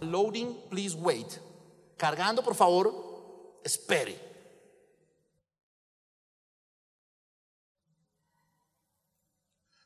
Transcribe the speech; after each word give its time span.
Loading, 0.00 0.68
please 0.70 0.96
wait. 0.96 1.38
Cargando, 1.96 2.42
por 2.42 2.54
favor, 2.54 3.60
espere. 3.64 4.30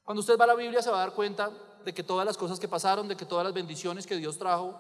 Cuando 0.05 0.21
usted 0.21 0.39
va 0.39 0.45
a 0.45 0.49
la 0.49 0.55
Biblia 0.55 0.83
se 0.83 0.91
va 0.91 0.99
a 0.99 1.07
dar 1.07 1.15
cuenta 1.15 1.51
de 1.85 1.95
que 1.95 2.03
todas 2.03 2.27
las 2.27 2.37
cosas 2.37 2.61
que 2.61 2.69
pasaron, 2.69 3.09
de 3.09 3.17
que 3.17 3.25
todas 3.25 3.45
las 3.45 3.55
bendiciones 3.55 4.07
que 4.07 4.17
Dios 4.17 4.39
trajo 4.39 4.79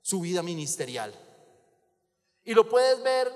su 0.00 0.20
vida 0.20 0.44
ministerial. 0.44 1.12
Y 2.44 2.54
lo 2.54 2.68
puedes 2.68 3.02
ver 3.02 3.32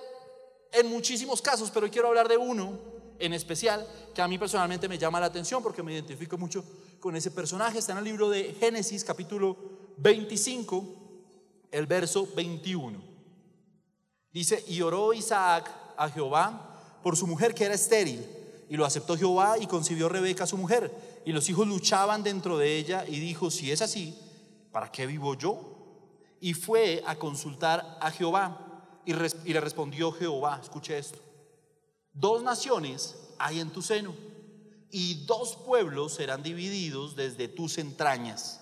en 0.71 0.87
muchísimos 0.87 1.43
casos, 1.43 1.73
pero 1.73 1.87
hoy 1.87 1.91
quiero 1.91 2.07
hablar 2.07 2.29
de 2.29 2.37
uno 2.37 2.79
en 3.19 3.33
especial 3.33 3.85
que 4.15 4.23
a 4.23 4.29
mí 4.29 4.39
personalmente 4.39 4.89
me 4.89 4.97
llama 4.97 5.19
la 5.19 5.27
atención 5.27 5.61
porque 5.61 5.83
me 5.83 5.93
identifico 5.93 6.39
mucho 6.39 6.65
con 7.01 7.17
ese 7.17 7.31
personaje. 7.31 7.79
Está 7.79 7.93
en 7.93 7.99
el 7.99 8.05
libro 8.05 8.29
de 8.29 8.55
Génesis 8.61 9.05
capítulo 9.05 9.57
25, 9.97 10.85
el 11.73 11.87
verso 11.87 12.29
21. 12.37 13.01
Dice, 14.33 14.65
y 14.69 14.81
oró 14.83 15.13
Isaac 15.13 15.71
a 15.97 16.09
Jehová 16.09 17.01
por 17.03 17.17
su 17.17 17.27
mujer 17.27 17.55
que 17.55 17.65
era 17.65 17.75
estéril, 17.75 18.25
y 18.69 18.77
lo 18.77 18.85
aceptó 18.85 19.17
Jehová 19.17 19.59
y 19.59 19.67
concibió 19.67 20.09
Rebeca 20.09 20.47
su 20.47 20.57
mujer 20.57 20.93
y 21.25 21.33
los 21.33 21.49
hijos 21.49 21.67
luchaban 21.67 22.23
dentro 22.23 22.59
de 22.59 22.77
ella 22.77 23.05
y 23.07 23.21
dijo, 23.21 23.51
si 23.51 23.71
es 23.71 23.83
así, 23.83 24.17
¿para 24.73 24.91
qué 24.91 25.07
vivo 25.07 25.35
yo? 25.35 25.77
Y 26.41 26.55
fue 26.55 27.03
a 27.07 27.17
consultar 27.17 27.99
a 28.01 28.11
Jehová 28.11 29.01
y, 29.05 29.13
le 29.13 29.61
respondió 29.61 30.13
Jehová, 30.13 30.61
escuche 30.63 30.97
esto, 30.97 31.19
dos 32.13 32.43
naciones 32.43 33.17
hay 33.39 33.61
en 33.61 33.71
tu 33.71 33.83
seno 33.83 34.15
y 34.91 35.25
dos 35.27 35.57
pueblos 35.57 36.15
serán 36.15 36.43
divididos 36.43 37.17
desde 37.17 37.49
tus 37.49 37.79
entrañas. 37.79 38.61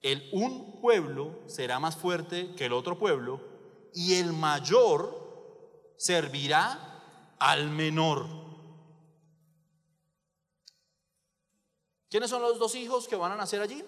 El 0.00 0.28
un 0.32 0.80
pueblo 0.80 1.40
será 1.46 1.80
más 1.80 1.96
fuerte 1.96 2.54
que 2.54 2.66
el 2.66 2.72
otro 2.72 2.98
pueblo 2.98 3.40
y 3.94 4.14
el 4.14 4.32
mayor 4.32 5.94
servirá 5.96 7.34
al 7.38 7.70
menor. 7.70 8.26
¿Quiénes 12.10 12.30
son 12.30 12.42
los 12.42 12.58
dos 12.58 12.74
hijos 12.74 13.08
que 13.08 13.16
van 13.16 13.32
a 13.32 13.36
nacer 13.36 13.60
allí? 13.60 13.84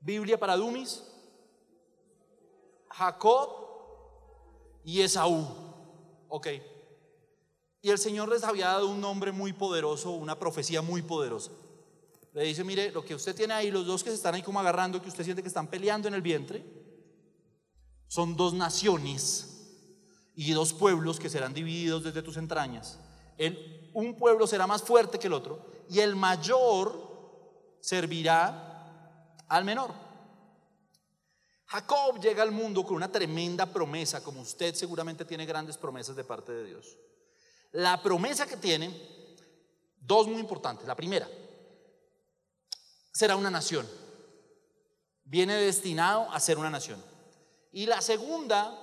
Biblia 0.00 0.38
para 0.38 0.56
Dumis, 0.56 1.02
Jacob 2.90 3.50
y 4.84 5.00
Esaú. 5.00 5.46
Ok. 6.28 6.48
Y 7.80 7.90
el 7.90 7.98
Señor 7.98 8.28
les 8.28 8.44
había 8.44 8.68
dado 8.68 8.88
un 8.88 9.00
nombre 9.00 9.32
muy 9.32 9.52
poderoso, 9.52 10.10
una 10.10 10.38
profecía 10.38 10.82
muy 10.82 11.02
poderosa. 11.02 11.52
Le 12.34 12.44
dice, 12.44 12.64
mire, 12.64 12.90
lo 12.92 13.04
que 13.04 13.14
usted 13.14 13.34
tiene 13.34 13.54
ahí, 13.54 13.70
los 13.70 13.86
dos 13.86 14.02
que 14.02 14.10
se 14.10 14.16
están 14.16 14.34
ahí 14.34 14.42
como 14.42 14.60
agarrando, 14.60 15.00
que 15.00 15.08
usted 15.08 15.24
siente 15.24 15.42
que 15.42 15.48
están 15.48 15.68
peleando 15.68 16.08
en 16.08 16.14
el 16.14 16.22
vientre, 16.22 16.64
son 18.08 18.36
dos 18.36 18.54
naciones 18.54 19.54
y 20.34 20.52
dos 20.52 20.72
pueblos 20.72 21.18
que 21.18 21.28
serán 21.28 21.54
divididos 21.54 22.04
desde 22.04 22.22
tus 22.22 22.36
entrañas. 22.36 22.98
El 23.36 23.78
un 23.92 24.14
pueblo 24.14 24.46
será 24.46 24.66
más 24.66 24.82
fuerte 24.82 25.18
que 25.18 25.26
el 25.26 25.32
otro 25.32 25.66
y 25.88 25.98
el 25.98 26.14
mayor 26.14 27.76
servirá 27.80 29.34
al 29.48 29.64
menor. 29.64 29.92
Jacob 31.66 32.20
llega 32.20 32.42
al 32.42 32.52
mundo 32.52 32.84
con 32.84 32.96
una 32.96 33.10
tremenda 33.10 33.66
promesa, 33.66 34.22
como 34.22 34.40
usted 34.40 34.74
seguramente 34.74 35.24
tiene 35.24 35.44
grandes 35.44 35.76
promesas 35.76 36.16
de 36.16 36.24
parte 36.24 36.52
de 36.52 36.64
Dios. 36.64 36.96
La 37.72 38.02
promesa 38.02 38.46
que 38.46 38.56
tiene, 38.56 38.90
dos 40.00 40.26
muy 40.26 40.40
importantes. 40.40 40.86
La 40.86 40.96
primera, 40.96 41.28
será 43.12 43.36
una 43.36 43.50
nación. 43.50 43.88
Viene 45.24 45.54
destinado 45.56 46.30
a 46.30 46.40
ser 46.40 46.58
una 46.58 46.70
nación. 46.70 47.02
Y 47.72 47.86
la 47.86 48.00
segunda 48.00 48.76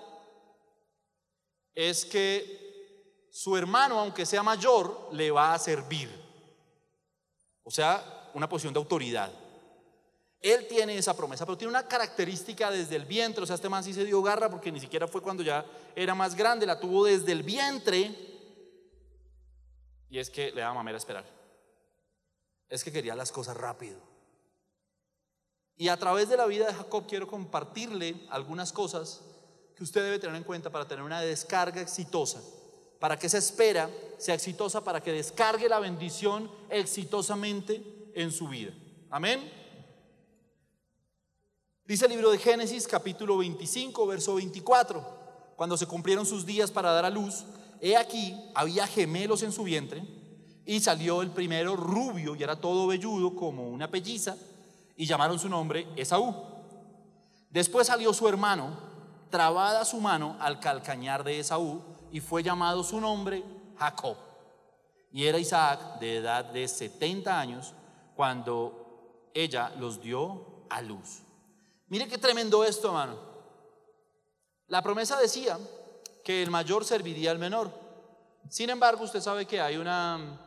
es 1.74 2.06
que 2.06 3.28
su 3.32 3.58
hermano, 3.58 4.00
aunque 4.00 4.26
sea 4.26 4.44
mayor, 4.44 5.10
le 5.12 5.32
va 5.32 5.54
a 5.54 5.60
servir. 5.60 6.10
O 7.64 7.72
sea, 7.72 8.30
una 8.34 8.48
posición 8.48 8.74
de 8.74 8.80
autoridad. 8.80 9.32
Él 10.40 10.68
tiene 10.68 10.98
esa 10.98 11.18
promesa, 11.18 11.46
pero 11.46 11.58
tiene 11.58 11.72
una 11.72 11.88
característica 11.88 12.70
desde 12.70 12.96
el 12.96 13.06
vientre. 13.06 13.44
O 13.44 13.48
sea, 13.48 13.56
este 13.56 13.68
man 13.68 13.84
sí 13.84 13.94
se 13.94 14.06
dio 14.06 14.22
garra 14.22 14.50
porque 14.50 14.72
ni 14.72 14.80
siquiera 14.80 15.08
fue 15.08 15.22
cuando 15.22 15.42
ya 15.42 15.66
era 15.96 16.14
más 16.14 16.36
grande, 16.36 16.68
la 16.68 16.80
tuvo 16.80 17.06
desde 17.06 17.32
el 17.32 17.42
vientre. 17.42 18.35
Y 20.10 20.20
es 20.20 20.30
que 20.30 20.52
le 20.52 20.62
daba 20.62 20.74
mamera 20.74 20.98
esperar. 20.98 21.26
Es 22.70 22.84
que 22.84 22.92
quería 22.92 23.16
las 23.16 23.32
cosas 23.32 23.58
rápido. 23.58 24.00
Y 25.78 25.90
a 25.90 25.98
través 25.98 26.30
de 26.30 26.38
la 26.38 26.46
vida 26.46 26.68
de 26.68 26.74
Jacob 26.74 27.06
quiero 27.08 27.28
compartirle 27.28 28.26
algunas 28.30 28.72
cosas 28.72 29.22
que 29.76 29.84
usted 29.84 30.04
debe 30.04 30.20
tener 30.20 30.36
en 30.36 30.44
cuenta 30.44 30.70
para 30.70 30.88
tener 30.88 31.04
una 31.04 31.22
descarga 31.22 31.82
exitosa 31.82 32.42
para 33.00 33.20
que 33.20 33.28
esa 33.28 33.38
espera 33.38 33.90
sea 34.18 34.36
exitosa, 34.36 34.84
para 34.84 35.02
que 35.02 35.12
descargue 35.12 35.70
la 35.70 35.80
bendición 35.80 36.50
exitosamente 36.70 37.84
en 38.16 38.32
su 38.32 38.48
vida. 38.48 38.74
Amén. 39.10 39.52
Dice 41.86 42.06
el 42.06 42.12
libro 42.12 42.32
de 42.32 42.40
Génesis 42.40 42.88
capítulo 42.88 43.38
25, 43.38 44.08
verso 44.08 44.36
24, 44.36 45.54
cuando 45.56 45.78
se 45.78 45.86
cumplieron 45.86 46.26
sus 46.26 46.46
días 46.46 46.72
para 46.72 46.92
dar 46.92 47.06
a 47.06 47.10
luz, 47.10 47.46
he 47.86 47.96
aquí, 47.96 48.36
había 48.56 48.88
gemelos 48.88 49.44
en 49.44 49.52
su 49.52 49.64
vientre, 49.64 50.04
y 50.66 50.80
salió 50.80 51.22
el 51.22 51.30
primero 51.30 51.76
rubio 51.76 52.36
y 52.36 52.42
era 52.42 52.60
todo 52.60 52.88
velludo 52.88 53.36
como 53.36 53.70
una 53.70 53.92
pelliza, 53.92 54.36
y 54.98 55.06
llamaron 55.06 55.38
su 55.38 55.48
nombre 55.48 55.88
Esaú. 55.96 56.34
Después 57.52 57.86
salió 57.86 58.12
su 58.12 58.28
hermano, 58.28 58.76
trabada 59.30 59.86
su 59.86 60.00
mano 60.00 60.36
al 60.40 60.60
calcañar 60.60 61.24
de 61.24 61.40
Esaú, 61.40 61.84
y 62.12 62.22
fue 62.22 62.42
llamado 62.42 62.84
su 62.84 63.00
nombre 63.00 63.44
Jacob. 63.78 64.18
Y 65.12 65.26
era 65.26 65.38
Isaac 65.38 66.00
de 66.00 66.18
edad 66.18 66.46
de 66.46 66.68
70 66.68 67.40
años 67.40 67.74
cuando 68.16 69.30
ella 69.36 69.72
los 69.78 70.02
dio 70.02 70.66
a 70.72 70.82
luz. 70.82 71.22
Mire 71.88 72.08
qué 72.08 72.18
tremendo 72.18 72.64
esto, 72.64 72.88
hermano. 72.88 73.20
La 74.68 74.82
promesa 74.82 75.20
decía 75.20 75.60
que 76.26 76.42
el 76.42 76.50
mayor 76.50 76.84
serviría 76.84 77.30
al 77.30 77.38
menor. 77.38 77.72
Sin 78.50 78.72
embargo, 78.72 79.04
usted 79.04 79.22
sabe 79.22 79.46
que 79.46 79.62
hay 79.62 79.78
una 79.78 80.42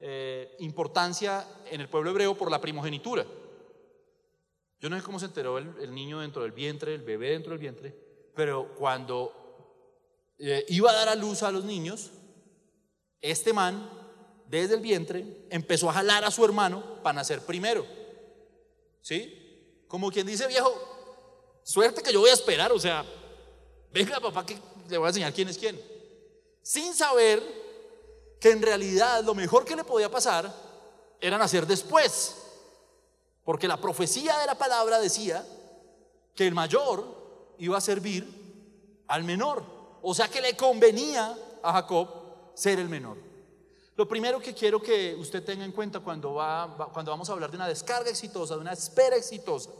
eh, 0.00 0.56
importancia 0.58 1.46
en 1.70 1.80
el 1.80 1.88
pueblo 1.88 2.10
hebreo 2.10 2.36
por 2.36 2.50
la 2.50 2.60
primogenitura. 2.60 3.24
Yo 4.80 4.90
no 4.90 4.96
sé 4.96 5.04
cómo 5.04 5.20
se 5.20 5.26
enteró 5.26 5.58
el, 5.58 5.94
niño 5.94 6.18
dentro 6.20 6.42
del 6.42 6.50
vientre, 6.50 6.92
el 6.92 7.02
bebé 7.02 7.30
dentro 7.30 7.52
del 7.52 7.60
vientre, 7.60 7.96
pero 8.34 8.74
cuando 8.74 10.34
eh, 10.40 10.66
iba 10.70 10.90
a 10.90 10.94
dar 10.94 11.08
a 11.08 11.14
luz 11.14 11.44
a 11.44 11.52
los 11.52 11.64
niños, 11.64 12.10
este 13.20 13.52
man, 13.52 13.88
desde 14.48 14.74
el 14.74 14.80
vientre, 14.80 15.46
empezó 15.50 15.88
a 15.88 15.92
jalar 15.92 16.24
a 16.24 16.32
su 16.32 16.44
hermano 16.44 17.00
para 17.04 17.14
nacer 17.14 17.40
primero. 17.46 17.86
¿Sí? 19.02 19.84
Como 19.86 20.10
quien 20.10 20.26
dice, 20.26 20.48
viejo, 20.48 20.74
suerte 21.62 22.02
que 22.02 22.12
yo 22.12 22.18
voy 22.18 22.30
a 22.30 22.34
esperar, 22.34 22.72
o 22.72 22.78
sea, 22.80 23.04
venga 23.92 24.18
papá 24.18 24.44
que 24.44 24.58
le 24.88 24.98
voy 24.98 25.06
a 25.06 25.08
enseñar 25.08 25.32
quién 25.32 25.48
es 25.48 25.58
quién. 25.58 25.80
Sin 26.62 26.94
saber 26.94 27.42
que 28.40 28.50
en 28.50 28.62
realidad 28.62 29.22
lo 29.24 29.34
mejor 29.34 29.64
que 29.64 29.76
le 29.76 29.84
podía 29.84 30.10
pasar 30.10 30.52
era 31.20 31.38
nacer 31.38 31.66
después. 31.66 32.36
Porque 33.44 33.68
la 33.68 33.80
profecía 33.80 34.38
de 34.38 34.46
la 34.46 34.56
palabra 34.56 34.98
decía 34.98 35.46
que 36.34 36.46
el 36.46 36.54
mayor 36.54 37.54
iba 37.58 37.78
a 37.78 37.80
servir 37.80 39.04
al 39.08 39.24
menor. 39.24 39.64
O 40.02 40.14
sea 40.14 40.28
que 40.28 40.40
le 40.40 40.56
convenía 40.56 41.36
a 41.62 41.72
Jacob 41.72 42.08
ser 42.54 42.78
el 42.78 42.88
menor. 42.88 43.16
Lo 43.96 44.06
primero 44.06 44.38
que 44.40 44.52
quiero 44.52 44.82
que 44.82 45.14
usted 45.14 45.42
tenga 45.42 45.64
en 45.64 45.72
cuenta 45.72 46.00
cuando, 46.00 46.34
va, 46.34 46.90
cuando 46.92 47.10
vamos 47.10 47.30
a 47.30 47.32
hablar 47.32 47.50
de 47.50 47.56
una 47.56 47.66
descarga 47.66 48.10
exitosa, 48.10 48.54
de 48.54 48.60
una 48.60 48.72
espera 48.72 49.16
exitosa, 49.16 49.70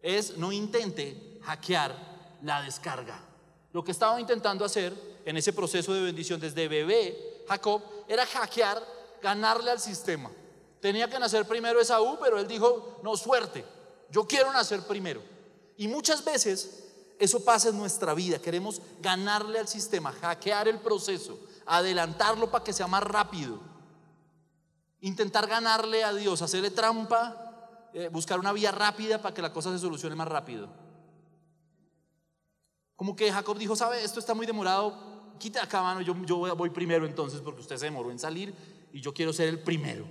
es 0.00 0.38
no 0.38 0.50
intente 0.50 1.38
hackear 1.42 2.38
la 2.42 2.62
descarga. 2.62 3.33
Lo 3.74 3.82
que 3.82 3.90
estaba 3.90 4.20
intentando 4.20 4.64
hacer 4.64 4.94
en 5.24 5.36
ese 5.36 5.52
proceso 5.52 5.92
de 5.92 6.00
bendición 6.00 6.38
desde 6.38 6.68
bebé, 6.68 7.42
Jacob, 7.48 7.82
era 8.06 8.24
hackear, 8.24 8.80
ganarle 9.20 9.68
al 9.68 9.80
sistema. 9.80 10.30
Tenía 10.78 11.10
que 11.10 11.18
nacer 11.18 11.44
primero 11.44 11.80
Esaú, 11.80 12.16
pero 12.22 12.38
él 12.38 12.46
dijo, 12.46 13.00
no, 13.02 13.16
suerte, 13.16 13.64
yo 14.12 14.28
quiero 14.28 14.52
nacer 14.52 14.82
primero. 14.82 15.20
Y 15.76 15.88
muchas 15.88 16.24
veces 16.24 16.84
eso 17.18 17.44
pasa 17.44 17.70
en 17.70 17.76
nuestra 17.76 18.14
vida, 18.14 18.38
queremos 18.38 18.80
ganarle 19.00 19.58
al 19.58 19.66
sistema, 19.66 20.12
hackear 20.12 20.68
el 20.68 20.78
proceso, 20.78 21.36
adelantarlo 21.66 22.52
para 22.52 22.62
que 22.62 22.72
sea 22.72 22.86
más 22.86 23.02
rápido, 23.02 23.58
intentar 25.00 25.48
ganarle 25.48 26.04
a 26.04 26.14
Dios, 26.14 26.42
hacerle 26.42 26.70
trampa, 26.70 27.88
eh, 27.92 28.08
buscar 28.08 28.38
una 28.38 28.52
vía 28.52 28.70
rápida 28.70 29.20
para 29.20 29.34
que 29.34 29.42
la 29.42 29.52
cosa 29.52 29.72
se 29.72 29.80
solucione 29.80 30.14
más 30.14 30.28
rápido. 30.28 30.83
Como 32.96 33.16
que 33.16 33.30
Jacob 33.32 33.58
dijo, 33.58 33.76
sabe, 33.76 34.04
esto 34.04 34.20
está 34.20 34.34
muy 34.34 34.46
demorado, 34.46 35.34
quita 35.38 35.62
acá 35.62 35.82
mano, 35.82 36.00
yo, 36.00 36.14
yo 36.24 36.56
voy 36.56 36.70
primero 36.70 37.06
entonces 37.06 37.40
porque 37.40 37.60
usted 37.60 37.76
se 37.76 37.86
demoró 37.86 38.10
en 38.10 38.18
salir 38.18 38.54
y 38.92 39.00
yo 39.00 39.12
quiero 39.12 39.32
ser 39.32 39.48
el 39.48 39.60
primero 39.60 40.06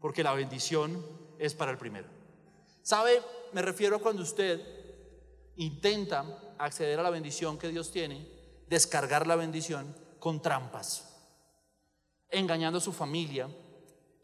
porque 0.00 0.24
la 0.24 0.34
bendición 0.34 1.06
es 1.38 1.54
para 1.54 1.70
el 1.70 1.78
primero. 1.78 2.08
¿Sabe? 2.82 3.22
Me 3.52 3.62
refiero 3.62 3.96
a 3.96 3.98
cuando 4.00 4.22
usted 4.22 4.60
intenta 5.56 6.54
acceder 6.58 6.98
a 6.98 7.02
la 7.02 7.10
bendición 7.10 7.56
que 7.56 7.68
Dios 7.68 7.92
tiene, 7.92 8.28
descargar 8.68 9.26
la 9.26 9.36
bendición 9.36 9.94
con 10.18 10.42
trampas, 10.42 11.08
engañando 12.28 12.78
a 12.78 12.80
su 12.80 12.92
familia, 12.92 13.48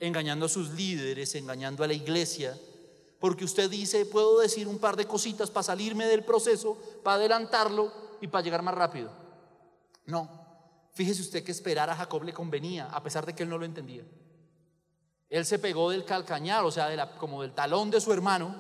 engañando 0.01 0.47
a 0.47 0.49
sus 0.49 0.71
líderes, 0.71 1.35
engañando 1.37 1.85
a 1.85 1.87
la 1.87 1.93
iglesia, 1.93 2.59
porque 3.19 3.45
usted 3.45 3.69
dice, 3.69 4.07
puedo 4.07 4.39
decir 4.41 4.69
un 4.69 4.79
par 4.79 4.97
de 4.97 5.07
cositas 5.07 5.51
para 5.51 5.65
salirme 5.65 6.07
del 6.07 6.25
proceso, 6.25 6.79
para 7.03 7.17
adelantarlo 7.17 7.93
y 8.21 8.29
para 8.29 8.45
llegar 8.45 8.63
más 8.63 8.75
rápido. 8.75 9.11
No, 10.07 10.29
fíjese 10.93 11.23
usted 11.23 11.43
que 11.43 11.53
esperar 11.53 11.91
a 11.91 11.97
Jacob 11.97 12.23
le 12.23 12.33
convenía, 12.33 12.87
a 12.87 13.03
pesar 13.03 13.27
de 13.27 13.35
que 13.35 13.43
él 13.43 13.49
no 13.49 13.59
lo 13.59 13.65
entendía. 13.65 14.05
Él 15.29 15.45
se 15.45 15.59
pegó 15.59 15.91
del 15.91 16.05
calcañar, 16.05 16.65
o 16.65 16.71
sea, 16.71 17.17
como 17.19 17.43
del 17.43 17.53
talón 17.53 17.91
de 17.91 18.01
su 18.01 18.13
hermano, 18.13 18.55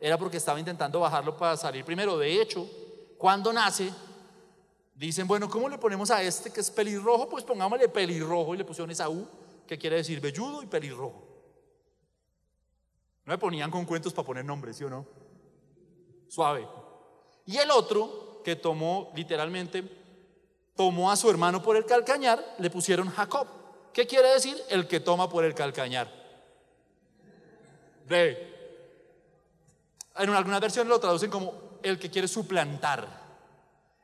era 0.00 0.18
porque 0.18 0.36
estaba 0.36 0.58
intentando 0.58 1.00
bajarlo 1.00 1.36
para 1.36 1.56
salir 1.56 1.84
primero. 1.84 2.18
De 2.18 2.42
hecho, 2.42 2.68
cuando 3.16 3.52
nace, 3.52 3.90
dicen, 4.94 5.26
bueno, 5.26 5.48
¿cómo 5.48 5.68
le 5.68 5.78
ponemos 5.78 6.10
a 6.10 6.22
este 6.22 6.52
que 6.52 6.60
es 6.60 6.70
pelirrojo? 6.70 7.28
Pues 7.28 7.44
pongámosle 7.44 7.88
pelirrojo 7.88 8.54
y 8.54 8.58
le 8.58 8.64
pusieron 8.64 8.90
esa 8.90 9.08
U, 9.08 9.26
que 9.66 9.78
quiere 9.78 9.96
decir 9.96 10.20
velludo 10.20 10.62
y 10.62 10.66
pelirrojo. 10.66 11.31
No 13.24 13.32
me 13.32 13.38
ponían 13.38 13.70
con 13.70 13.84
cuentos 13.84 14.12
para 14.12 14.26
poner 14.26 14.44
nombres, 14.44 14.76
¿sí 14.76 14.84
o 14.84 14.90
no? 14.90 15.06
Suave. 16.28 16.66
Y 17.46 17.56
el 17.56 17.70
otro, 17.70 18.40
que 18.44 18.56
tomó 18.56 19.12
literalmente, 19.14 19.84
tomó 20.76 21.10
a 21.10 21.16
su 21.16 21.30
hermano 21.30 21.62
por 21.62 21.76
el 21.76 21.86
calcañar, 21.86 22.56
le 22.58 22.70
pusieron 22.70 23.08
Jacob. 23.10 23.46
¿Qué 23.92 24.06
quiere 24.06 24.30
decir? 24.30 24.56
El 24.68 24.88
que 24.88 25.00
toma 25.00 25.28
por 25.28 25.44
el 25.44 25.54
calcañar. 25.54 26.10
De. 28.08 28.50
En 30.16 30.30
algunas 30.30 30.60
versiones 30.60 30.88
lo 30.88 30.98
traducen 30.98 31.30
como 31.30 31.78
el 31.82 31.98
que 31.98 32.10
quiere 32.10 32.28
suplantar, 32.28 33.06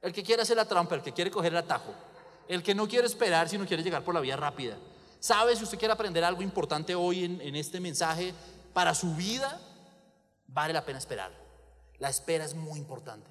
el 0.00 0.12
que 0.12 0.22
quiere 0.22 0.42
hacer 0.42 0.56
la 0.56 0.64
trampa, 0.64 0.94
el 0.94 1.02
que 1.02 1.12
quiere 1.12 1.30
coger 1.30 1.52
el 1.52 1.58
atajo, 1.58 1.92
el 2.48 2.62
que 2.62 2.74
no 2.74 2.88
quiere 2.88 3.06
esperar, 3.06 3.48
sino 3.48 3.66
quiere 3.66 3.82
llegar 3.82 4.02
por 4.02 4.14
la 4.14 4.20
vía 4.20 4.36
rápida. 4.36 4.76
¿Sabe 5.20 5.54
si 5.56 5.64
usted 5.64 5.78
quiere 5.78 5.92
aprender 5.92 6.24
algo 6.24 6.42
importante 6.42 6.94
hoy 6.94 7.24
en, 7.24 7.40
en 7.40 7.56
este 7.56 7.80
mensaje 7.80 8.32
para 8.72 8.94
su 8.94 9.14
vida? 9.14 9.60
Vale 10.46 10.72
la 10.72 10.84
pena 10.84 10.98
esperar. 10.98 11.32
La 11.98 12.08
espera 12.08 12.44
es 12.44 12.54
muy 12.54 12.78
importante. 12.78 13.30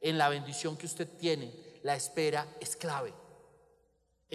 En 0.00 0.18
la 0.18 0.28
bendición 0.28 0.76
que 0.76 0.86
usted 0.86 1.08
tiene, 1.18 1.54
la 1.82 1.96
espera 1.96 2.46
es 2.60 2.76
clave 2.76 3.12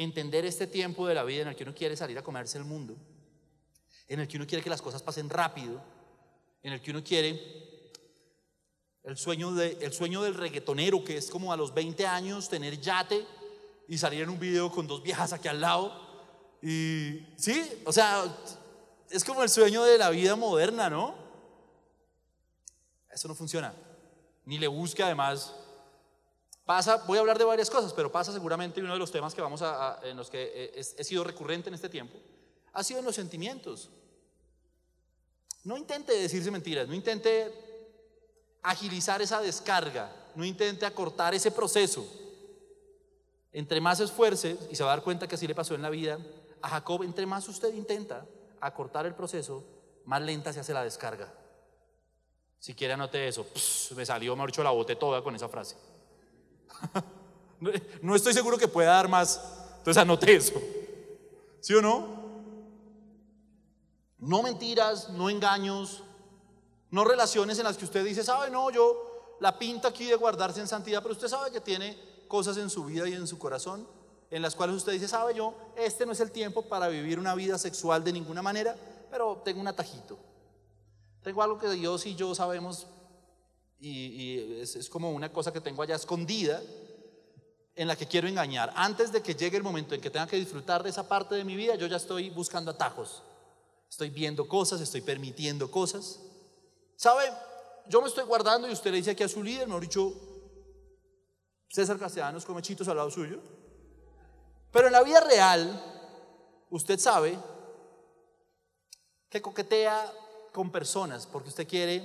entender 0.03 0.45
este 0.45 0.68
tiempo 0.68 1.07
de 1.07 1.15
la 1.15 1.24
vida 1.24 1.41
en 1.41 1.47
el 1.50 1.56
que 1.56 1.63
uno 1.63 1.74
quiere 1.74 1.95
salir 1.95 2.18
a 2.18 2.24
comerse 2.24 2.57
el 2.57 2.63
mundo, 2.63 2.95
en 4.07 4.19
el 4.19 4.27
que 4.27 4.38
uno 4.38 4.47
quiere 4.47 4.63
que 4.63 4.69
las 4.69 4.81
cosas 4.81 5.03
pasen 5.03 5.30
rápido, 5.30 5.81
en 6.63 6.74
el 6.74 6.81
que 6.81 6.91
uno 6.91 7.03
quiere 7.03 7.91
el 9.03 9.18
sueño, 9.18 9.53
de, 9.53 9.77
el 9.81 9.94
sueño 9.94 10.21
del 10.24 10.36
reggaetonero, 10.36 11.03
que 11.03 11.18
es 11.18 11.30
como 11.30 11.53
a 11.53 11.57
los 11.57 11.74
20 11.74 12.06
años 12.06 12.50
tener 12.50 12.80
yate 12.80 13.25
y 13.88 13.97
salir 13.97 14.21
en 14.21 14.30
un 14.30 14.39
video 14.39 14.71
con 14.71 14.88
dos 14.88 15.01
viejas 15.01 15.33
aquí 15.33 15.47
al 15.47 15.62
lado. 15.62 16.07
Y 16.62 17.25
sí, 17.38 17.81
o 17.86 17.94
sea, 17.94 18.24
es 19.09 19.23
como 19.23 19.44
el 19.44 19.50
sueño 19.50 19.83
de 19.83 19.97
la 19.97 20.09
vida 20.09 20.35
moderna, 20.35 20.89
¿no? 20.89 21.15
Eso 23.11 23.27
no 23.27 23.35
funciona. 23.35 23.73
Ni 24.45 24.57
le 24.57 24.67
busque 24.67 25.03
además 25.03 25.53
Pasa, 26.69 26.97
voy 27.07 27.17
a 27.17 27.21
hablar 27.21 27.39
de 27.39 27.45
varias 27.45 27.67
cosas, 27.67 27.94
pero 27.94 28.11
pasa 28.11 28.31
seguramente 28.31 28.79
uno 28.79 28.94
de 28.94 29.00
los 29.00 29.11
temas 29.11 29.33
que 29.33 29.41
vamos 29.41 29.63
a, 29.63 30.00
en 30.03 30.15
los 30.15 30.29
que 30.29 30.71
he, 30.75 30.79
he 30.79 31.03
sido 31.03 31.23
recurrente 31.23 31.67
en 31.67 31.73
este 31.73 31.89
tiempo, 31.89 32.19
ha 32.73 32.83
sido 32.83 33.00
en 33.00 33.06
los 33.06 33.15
sentimientos. 33.15 33.89
No 35.63 35.75
intente 35.75 36.13
decirse 36.13 36.51
mentiras, 36.51 36.88
no 36.88 36.94
intente 36.94 37.51
agilizar 38.62 39.19
esa 39.19 39.41
descarga, 39.41 40.15
no 40.36 40.45
intente 40.45 40.86
acortar 40.86 41.34
ese 41.34 41.50
proceso. 41.50 42.05
Entre 43.51 43.81
más 43.81 44.00
esfuerce, 44.00 44.55
y 44.69 44.75
se 44.75 44.84
va 44.84 44.91
a 44.91 44.95
dar 44.98 45.03
cuenta 45.03 45.27
que 45.27 45.34
así 45.34 45.48
le 45.48 45.55
pasó 45.55 45.74
en 45.74 45.81
la 45.81 45.89
vida, 45.89 46.19
a 46.62 46.69
Jacob, 46.69 47.01
entre 47.01 47.25
más 47.25 47.50
usted 47.50 47.74
intenta 47.74 48.27
acortar 48.62 49.06
el 49.06 49.16
proceso, 49.16 49.63
más 50.06 50.22
lenta 50.22 50.54
se 50.54 50.60
hace 50.60 50.74
la 50.74 50.84
descarga. 50.84 51.32
Si 52.60 52.74
quiere 52.74 52.94
anote 52.94 53.28
eso, 53.28 53.46
me 53.96 54.06
salió, 54.06 54.36
me 54.36 54.44
ha 54.44 54.46
dicho 54.46 54.63
la 54.63 54.72
bote 54.72 54.96
toda 54.96 55.24
con 55.24 55.36
esa 55.36 55.48
frase. 55.48 55.78
no 58.01 58.16
estoy 58.16 58.34
seguro 58.34 58.58
que 58.58 58.68
pueda 58.68 58.94
dar 58.94 59.08
más. 59.08 59.42
Entonces 59.78 60.01
anote 60.01 60.36
eso. 60.36 60.60
¿Sí 61.62 61.74
o 61.74 61.82
no? 61.82 62.20
No 64.18 64.44
mentiras, 64.44 65.10
no 65.10 65.30
engaños, 65.30 66.04
no 66.92 67.06
relaciones 67.06 67.58
en 67.58 67.63
las 67.63 67.78
que 67.78 67.86
usted 67.86 68.04
dice, 68.04 68.24
sabe, 68.24 68.50
no, 68.50 68.70
yo 68.72 69.38
la 69.39 69.58
pinta 69.58 69.88
aquí 69.88 70.06
de 70.06 70.16
guardarse 70.16 70.60
en 70.60 70.68
santidad, 70.68 71.01
pero 71.01 71.13
usted 71.13 71.30
sabe 71.30 71.51
que 71.51 71.62
tiene 71.62 71.98
cosas 72.28 72.58
en 72.58 72.70
su 72.70 72.84
vida 72.84 73.08
y 73.08 73.13
en 73.13 73.28
su 73.28 73.39
corazón 73.39 73.88
en 74.31 74.41
las 74.41 74.55
cuales 74.55 74.75
usted 74.75 74.93
dice, 74.93 75.07
sabe, 75.07 75.33
yo, 75.33 75.53
este 75.75 76.05
no 76.05 76.12
es 76.12 76.19
el 76.19 76.31
tiempo 76.31 76.62
para 76.63 76.88
vivir 76.88 77.19
una 77.19 77.36
vida 77.36 77.57
sexual 77.57 78.03
de 78.03 78.13
ninguna 78.13 78.41
manera, 78.41 78.75
pero 79.09 79.41
tengo 79.43 79.59
un 79.59 79.67
atajito. 79.67 80.17
Tengo 81.24 81.41
algo 81.41 81.57
que 81.57 81.69
Dios 81.71 82.05
y 82.05 82.15
yo 82.15 82.33
sabemos 82.36 82.88
y, 83.79 84.59
es, 84.59 84.89
como 84.89 85.12
una 85.12 85.31
cosa 85.31 85.51
que 85.51 85.62
tengo 85.62 85.81
allá 85.81 85.95
escondida 85.95 86.62
en 87.75 87.88
la 87.88 87.95
que 87.95 88.07
quiero 88.07 88.27
engañar. 88.27 88.71
Antes 88.75 89.12
de 89.12 89.21
que 89.21 89.33
llegue 89.33 89.57
el 89.57 89.63
momento 89.63 89.95
en 89.95 90.01
que 90.01 90.09
tenga 90.09 90.27
que 90.27 90.36
disfrutar 90.36 90.83
de 90.83 90.89
esa 90.89 91.07
parte 91.07 91.36
de 91.36 91.43
mi 91.43 91.55
vida, 91.55 91.75
yo 91.75 91.88
ya 91.88 91.98
estoy 91.98 92.29
buscando 92.29 92.71
atajos. 92.71 93.24
Estoy 93.89 94.09
viendo 94.09 94.48
cosas, 94.48 94.81
estoy 94.81 95.01
permitiendo 95.01 95.71
cosas. 95.71 96.19
¿Sabe? 96.95 97.24
Yo 97.88 98.01
me 98.01 98.07
estoy 98.07 98.25
guardando 98.25 98.69
y 98.69 98.74
usted 98.74 98.91
le 98.91 98.98
dice 98.98 99.12
aquí 99.12 99.24
a 99.24 99.29
su 99.29 99.41
líder, 99.41 99.67
me 99.67 99.75
ha 99.75 99.79
dicho, 99.79 100.13
César 101.69 101.98
Castellanos 101.98 102.45
come 102.45 102.62
chitos 102.62 102.88
al 102.88 102.98
lado 102.98 103.09
suyo. 103.09 103.39
Pero 104.71 104.88
en 104.88 104.93
la 104.93 105.03
vida 105.03 105.19
real, 105.21 105.81
usted 106.69 106.99
sabe 106.99 107.38
que 109.29 109.41
coquetea 109.41 110.11
con 110.51 110.71
personas 110.71 111.27
porque 111.27 111.49
usted 111.49 111.67
quiere 111.67 111.97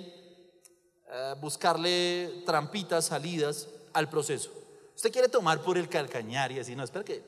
eh, 1.09 1.35
buscarle 1.41 2.43
trampitas, 2.47 3.07
salidas 3.07 3.69
al 3.93 4.09
proceso. 4.09 4.51
Usted 4.95 5.13
quiere 5.13 5.29
tomar 5.29 5.61
por 5.63 5.77
el 5.77 5.89
calcañar 5.89 6.53
y 6.53 6.57
decir, 6.57 6.77
no, 6.77 6.85
espera 6.85 7.05
que 7.05 7.23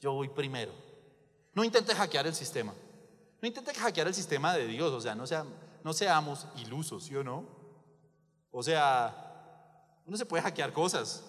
yo 0.00 0.12
voy 0.12 0.28
primero. 0.28 0.72
No 1.54 1.64
intente 1.64 1.94
hackear 1.94 2.26
el 2.26 2.34
sistema. 2.34 2.74
No 3.40 3.48
intente 3.48 3.72
hackear 3.74 4.06
el 4.06 4.14
sistema 4.14 4.54
de 4.54 4.66
Dios, 4.66 4.92
o 4.92 5.00
sea, 5.00 5.14
no, 5.14 5.26
sea, 5.26 5.44
no 5.84 5.92
seamos 5.92 6.46
ilusos, 6.56 7.04
¿sí 7.04 7.16
o 7.16 7.24
no? 7.24 7.44
O 8.50 8.62
sea, 8.62 10.00
uno 10.06 10.16
se 10.16 10.26
puede 10.26 10.42
hackear 10.42 10.72
cosas. 10.72 11.22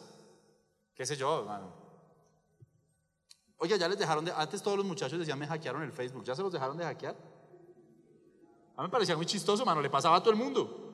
¿Qué 0.95 1.05
sé 1.05 1.15
yo, 1.15 1.39
hermano? 1.39 1.78
Oye, 3.59 3.77
ya 3.77 3.87
les 3.87 3.99
dejaron 3.99 4.23
de. 4.25 4.31
Antes 4.31 4.63
todos 4.63 4.77
los 4.77 4.85
muchachos 4.85 5.19
decían 5.19 5.37
me 5.37 5.45
hackearon 5.45 5.83
el 5.83 5.91
Facebook. 5.91 6.23
¿Ya 6.23 6.33
se 6.33 6.41
los 6.41 6.51
dejaron 6.51 6.77
de 6.77 6.85
hackear? 6.85 7.15
A 8.75 8.81
mí 8.81 8.87
me 8.87 8.89
parecía 8.89 9.17
muy 9.17 9.25
chistoso, 9.25 9.65
mano. 9.65 9.81
Le 9.81 9.89
pasaba 9.89 10.15
a 10.15 10.19
todo 10.21 10.31
el 10.31 10.37
mundo. 10.37 10.85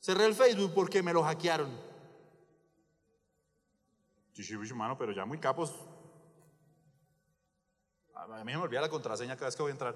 Cerré 0.00 0.26
el 0.26 0.34
Facebook 0.34 0.72
porque 0.74 1.02
me 1.02 1.12
lo 1.12 1.22
hackearon. 1.22 1.90
Mano, 4.74 4.96
pero 4.96 5.12
ya 5.12 5.24
muy 5.24 5.38
capos. 5.38 5.72
A 8.14 8.44
mí 8.44 8.52
me 8.52 8.56
olvida 8.56 8.80
la 8.80 8.88
contraseña 8.88 9.36
cada 9.36 9.46
vez 9.46 9.56
que 9.56 9.62
voy 9.62 9.70
a 9.70 9.72
entrar. 9.72 9.94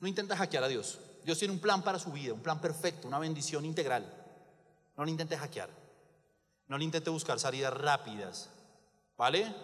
No 0.00 0.06
intenta 0.06 0.36
hackear 0.36 0.64
a 0.64 0.68
Dios. 0.68 1.00
Dios 1.24 1.38
tiene 1.38 1.54
un 1.54 1.60
plan 1.60 1.82
para 1.82 1.98
su 1.98 2.12
vida, 2.12 2.34
un 2.34 2.42
plan 2.42 2.60
perfecto, 2.60 3.08
una 3.08 3.18
bendición 3.18 3.64
integral. 3.64 4.04
No 4.96 5.04
lo 5.04 5.10
intente 5.10 5.36
hackear. 5.36 5.83
No 6.68 6.78
le 6.78 6.84
intente 6.84 7.10
buscar 7.10 7.38
salidas 7.38 7.74
rápidas. 7.74 8.50
¿Vale? 9.16 9.54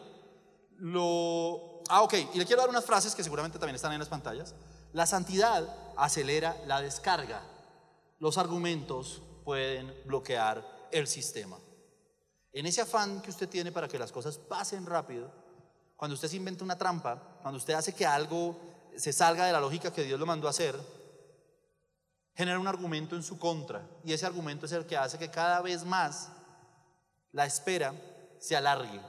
Lo... 0.76 1.82
Ah, 1.88 2.02
ok. 2.02 2.14
Y 2.34 2.38
le 2.38 2.46
quiero 2.46 2.62
dar 2.62 2.70
unas 2.70 2.84
frases 2.84 3.14
que 3.14 3.24
seguramente 3.24 3.58
también 3.58 3.76
están 3.76 3.92
en 3.92 3.98
las 3.98 4.08
pantallas. 4.08 4.54
La 4.92 5.06
santidad 5.06 5.92
acelera 5.96 6.56
la 6.66 6.80
descarga. 6.80 7.42
Los 8.18 8.38
argumentos 8.38 9.22
pueden 9.44 9.94
bloquear 10.04 10.88
el 10.92 11.06
sistema. 11.06 11.58
En 12.52 12.66
ese 12.66 12.80
afán 12.80 13.22
que 13.22 13.30
usted 13.30 13.48
tiene 13.48 13.72
para 13.72 13.88
que 13.88 13.98
las 13.98 14.12
cosas 14.12 14.36
pasen 14.36 14.84
rápido, 14.84 15.30
cuando 15.96 16.14
usted 16.14 16.28
se 16.28 16.36
inventa 16.36 16.64
una 16.64 16.76
trampa, 16.76 17.38
cuando 17.42 17.58
usted 17.58 17.74
hace 17.74 17.94
que 17.94 18.06
algo 18.06 18.58
se 18.96 19.12
salga 19.12 19.46
de 19.46 19.52
la 19.52 19.60
lógica 19.60 19.92
que 19.92 20.02
Dios 20.02 20.18
lo 20.18 20.26
mandó 20.26 20.46
a 20.46 20.50
hacer, 20.50 20.74
genera 22.34 22.58
un 22.58 22.66
argumento 22.66 23.14
en 23.16 23.22
su 23.22 23.38
contra. 23.38 23.86
Y 24.04 24.12
ese 24.12 24.26
argumento 24.26 24.66
es 24.66 24.72
el 24.72 24.86
que 24.86 24.96
hace 24.96 25.18
que 25.18 25.30
cada 25.30 25.60
vez 25.60 25.84
más 25.84 26.30
la 27.32 27.46
espera 27.46 27.94
se 28.38 28.56
alargue. 28.56 29.00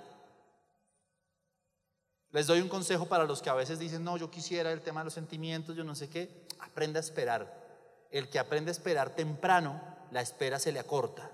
Les 2.31 2.47
doy 2.47 2.61
un 2.61 2.69
consejo 2.69 3.07
para 3.07 3.25
los 3.25 3.41
que 3.41 3.49
a 3.49 3.53
veces 3.53 3.79
dicen, 3.79 4.03
no, 4.03 4.15
yo 4.17 4.31
quisiera 4.31 4.71
el 4.71 4.81
tema 4.81 5.01
de 5.01 5.05
los 5.05 5.13
sentimientos, 5.13 5.75
yo 5.75 5.83
no 5.83 5.95
sé 5.95 6.09
qué, 6.09 6.47
aprende 6.59 6.99
a 6.99 7.01
esperar. 7.01 7.61
El 8.09 8.29
que 8.29 8.39
aprende 8.39 8.71
a 8.71 8.73
esperar 8.73 9.15
temprano, 9.15 9.81
la 10.11 10.21
espera 10.21 10.59
se 10.59 10.71
le 10.71 10.79
acorta. 10.79 11.29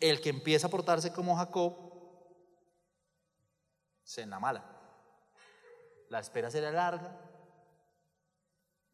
El 0.00 0.20
que 0.20 0.30
empieza 0.30 0.66
a 0.66 0.70
portarse 0.70 1.12
como 1.12 1.36
Jacob, 1.36 1.74
se 4.02 4.22
enamala. 4.22 4.64
La 6.08 6.20
espera 6.20 6.50
se 6.50 6.60
le 6.60 6.68
alarga. 6.68 7.18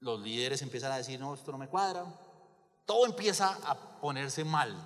Los 0.01 0.21
líderes 0.21 0.63
empiezan 0.63 0.93
a 0.93 0.97
decir, 0.97 1.19
no, 1.19 1.35
esto 1.35 1.51
no 1.51 1.59
me 1.59 1.69
cuadra. 1.69 2.05
Todo 2.85 3.07
empieza 3.07 3.59
a 3.65 4.01
ponerse 4.01 4.45
mal. 4.45 4.77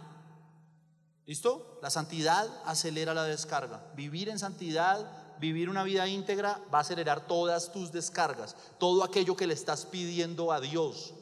¿Listo? 1.27 1.79
La 1.83 1.91
santidad 1.91 2.49
acelera 2.65 3.15
la 3.15 3.25
descarga. 3.25 3.93
Vivir 3.95 4.29
en 4.29 4.39
santidad, 4.39 5.39
vivir 5.39 5.69
una 5.69 5.85
vida 5.85 6.09
íntegra, 6.09 6.61
va 6.73 6.79
a 6.79 6.81
acelerar 6.83 7.27
todas 7.27 7.73
tus 7.73 7.93
descargas. 7.93 8.57
Todo 8.79 9.05
aquello 9.05 9.37
que 9.37 9.47
le 9.47 9.55
estás 9.55 9.87
pidiendo 9.87 10.53
a 10.53 10.61
Dios 10.61 11.15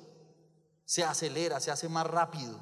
se 0.85 1.05
acelera, 1.05 1.61
se 1.61 1.71
hace 1.71 1.89
más 1.89 2.07
rápido. 2.07 2.59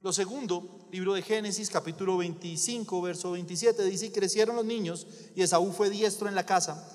Lo 0.00 0.12
segundo, 0.12 0.86
libro 0.92 1.14
de 1.14 1.22
Génesis, 1.22 1.70
capítulo 1.70 2.18
25, 2.18 3.00
verso 3.02 3.32
27, 3.32 3.82
dice, 3.84 4.12
crecieron 4.12 4.56
los 4.56 4.64
niños 4.64 5.06
y 5.34 5.42
Esaú 5.42 5.72
fue 5.72 5.90
diestro 5.90 6.28
en 6.28 6.34
la 6.34 6.46
casa, 6.46 6.86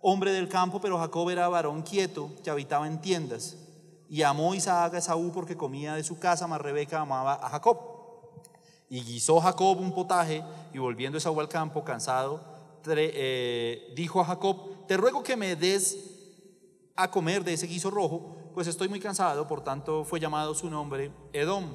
hombre 0.00 0.32
del 0.32 0.48
campo, 0.48 0.80
pero 0.80 0.98
Jacob 0.98 1.28
era 1.30 1.48
varón 1.48 1.82
quieto 1.82 2.30
que 2.42 2.50
habitaba 2.50 2.86
en 2.86 3.00
tiendas. 3.00 3.56
Y 4.08 4.22
amó 4.22 4.54
Isaac 4.54 4.94
a 4.94 4.98
Esaú 4.98 5.30
porque 5.30 5.56
comía 5.56 5.94
de 5.94 6.02
su 6.02 6.18
casa, 6.18 6.46
mas 6.46 6.60
Rebeca 6.60 7.00
amaba 7.00 7.34
a 7.34 7.50
Jacob. 7.50 7.99
Y 8.90 9.02
guisó 9.02 9.40
Jacob 9.40 9.78
un 9.78 9.94
potaje 9.94 10.44
y 10.74 10.78
volviendo 10.78 11.16
Esaú 11.16 11.38
al 11.40 11.48
campo, 11.48 11.84
cansado, 11.84 12.44
eh, 12.88 13.92
dijo 13.94 14.20
a 14.20 14.24
Jacob, 14.24 14.86
te 14.88 14.96
ruego 14.96 15.22
que 15.22 15.36
me 15.36 15.54
des 15.54 15.96
a 16.96 17.08
comer 17.08 17.44
de 17.44 17.52
ese 17.52 17.68
guiso 17.68 17.88
rojo, 17.88 18.36
pues 18.52 18.66
estoy 18.66 18.88
muy 18.88 18.98
cansado, 18.98 19.46
por 19.46 19.62
tanto 19.62 20.04
fue 20.04 20.18
llamado 20.18 20.54
su 20.54 20.68
nombre 20.68 21.12
Edom. 21.32 21.72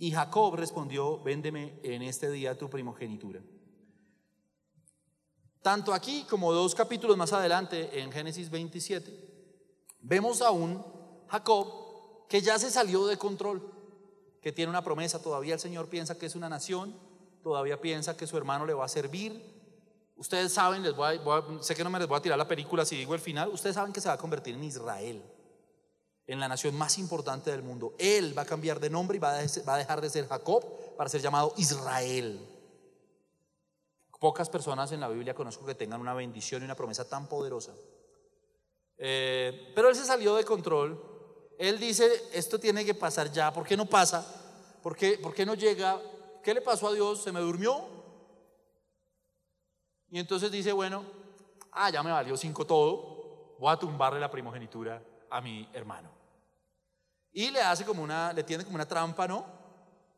Y 0.00 0.10
Jacob 0.10 0.56
respondió, 0.56 1.22
véndeme 1.22 1.78
en 1.84 2.02
este 2.02 2.28
día 2.30 2.58
tu 2.58 2.68
primogenitura. 2.68 3.40
Tanto 5.62 5.94
aquí 5.94 6.26
como 6.28 6.52
dos 6.52 6.74
capítulos 6.74 7.16
más 7.16 7.32
adelante, 7.32 8.00
en 8.00 8.10
Génesis 8.10 8.50
27, 8.50 9.08
vemos 10.00 10.42
a 10.42 10.50
un 10.50 10.84
Jacob 11.28 12.26
que 12.28 12.40
ya 12.40 12.58
se 12.58 12.72
salió 12.72 13.06
de 13.06 13.16
control 13.16 13.73
que 14.44 14.52
tiene 14.52 14.68
una 14.68 14.84
promesa, 14.84 15.22
todavía 15.22 15.54
el 15.54 15.60
Señor 15.60 15.88
piensa 15.88 16.18
que 16.18 16.26
es 16.26 16.34
una 16.34 16.50
nación, 16.50 16.94
todavía 17.42 17.80
piensa 17.80 18.14
que 18.14 18.26
su 18.26 18.36
hermano 18.36 18.66
le 18.66 18.74
va 18.74 18.84
a 18.84 18.88
servir. 18.88 19.42
Ustedes 20.16 20.52
saben, 20.52 20.82
les 20.82 20.94
voy 20.94 21.18
sé 21.62 21.74
que 21.74 21.82
no 21.82 21.88
me 21.88 21.98
les 21.98 22.06
voy 22.06 22.18
a 22.18 22.20
tirar 22.20 22.36
la 22.36 22.46
película 22.46 22.84
si 22.84 22.94
digo 22.94 23.14
el 23.14 23.20
final, 23.20 23.48
ustedes 23.48 23.74
saben 23.74 23.90
que 23.90 24.02
se 24.02 24.08
va 24.08 24.14
a 24.14 24.18
convertir 24.18 24.54
en 24.54 24.62
Israel, 24.62 25.22
en 26.26 26.38
la 26.38 26.46
nación 26.46 26.74
más 26.74 26.98
importante 26.98 27.50
del 27.50 27.62
mundo. 27.62 27.94
Él 27.98 28.36
va 28.36 28.42
a 28.42 28.44
cambiar 28.44 28.80
de 28.80 28.90
nombre 28.90 29.16
y 29.16 29.18
va 29.18 29.32
a 29.32 29.78
dejar 29.78 30.02
de 30.02 30.10
ser 30.10 30.28
Jacob 30.28 30.62
para 30.98 31.08
ser 31.08 31.22
llamado 31.22 31.54
Israel. 31.56 32.46
Pocas 34.20 34.50
personas 34.50 34.92
en 34.92 35.00
la 35.00 35.08
Biblia 35.08 35.34
conozco 35.34 35.64
que 35.64 35.74
tengan 35.74 36.02
una 36.02 36.12
bendición 36.12 36.60
y 36.60 36.66
una 36.66 36.76
promesa 36.76 37.08
tan 37.08 37.30
poderosa. 37.30 37.72
Eh, 38.98 39.72
pero 39.74 39.88
él 39.88 39.96
se 39.96 40.04
salió 40.04 40.34
de 40.36 40.44
control 40.44 41.13
él 41.58 41.78
dice, 41.78 42.10
esto 42.32 42.58
tiene 42.58 42.84
que 42.84 42.94
pasar 42.94 43.30
ya, 43.30 43.52
¿por 43.52 43.64
qué 43.64 43.76
no 43.76 43.86
pasa? 43.86 44.24
¿Por 44.82 44.96
qué, 44.96 45.18
¿Por 45.18 45.34
qué 45.34 45.46
no 45.46 45.54
llega? 45.54 46.00
¿Qué 46.42 46.52
le 46.52 46.60
pasó 46.60 46.88
a 46.88 46.92
Dios? 46.92 47.22
¿Se 47.22 47.32
me 47.32 47.40
durmió? 47.40 47.84
Y 50.10 50.18
entonces 50.18 50.50
dice, 50.50 50.72
bueno, 50.72 51.04
ah, 51.72 51.90
ya 51.90 52.02
me 52.02 52.10
valió 52.10 52.36
cinco 52.36 52.66
todo, 52.66 53.56
voy 53.58 53.72
a 53.72 53.76
tumbarle 53.76 54.20
la 54.20 54.30
primogenitura 54.30 55.02
a 55.30 55.40
mi 55.40 55.68
hermano. 55.72 56.10
Y 57.32 57.50
le 57.50 57.60
hace 57.60 57.84
como 57.84 58.02
una, 58.02 58.32
le 58.32 58.44
tiene 58.44 58.64
como 58.64 58.76
una 58.76 58.86
trampa, 58.86 59.26
¿no? 59.26 59.44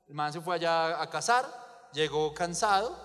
El 0.07 0.15
man 0.15 0.33
se 0.33 0.41
fue 0.41 0.57
allá 0.57 1.01
a 1.01 1.09
cazar, 1.09 1.47
llegó 1.93 2.35
cansado, 2.35 2.97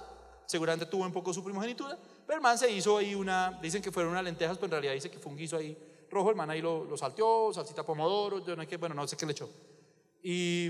seguramente 0.46 0.86
tuvo 0.86 1.06
un 1.06 1.14
poco 1.14 1.34
su 1.34 1.44
primogenitura, 1.44 1.98
pero 2.26 2.38
el 2.38 2.42
man 2.42 2.58
se 2.58 2.70
hizo 2.70 2.98
ahí 2.98 3.16
una, 3.16 3.58
dicen 3.62 3.82
que 3.82 3.92
fueron 3.92 4.12
unas 4.12 4.24
lentejas, 4.24 4.58
pero 4.58 4.66
en 4.66 4.72
realidad 4.72 4.94
dice 4.94 5.10
que 5.10 5.20
fue 5.20 5.32
un 5.32 5.38
guiso 5.38 5.58
ahí 5.58 5.91
rojo, 6.12 6.30
el 6.30 6.36
man 6.36 6.50
ahí 6.50 6.62
lo, 6.62 6.84
lo 6.84 6.98
salteó, 6.98 7.52
salsita 7.54 7.84
pomodoro, 7.84 8.46
yo 8.46 8.56
no, 8.56 8.68
qué, 8.68 8.78
bueno, 8.78 8.94
no 8.94 9.08
sé 9.08 9.18
qué 9.18 9.26
le 9.26 9.32
echó. 9.32 9.50
Y 10.22 10.70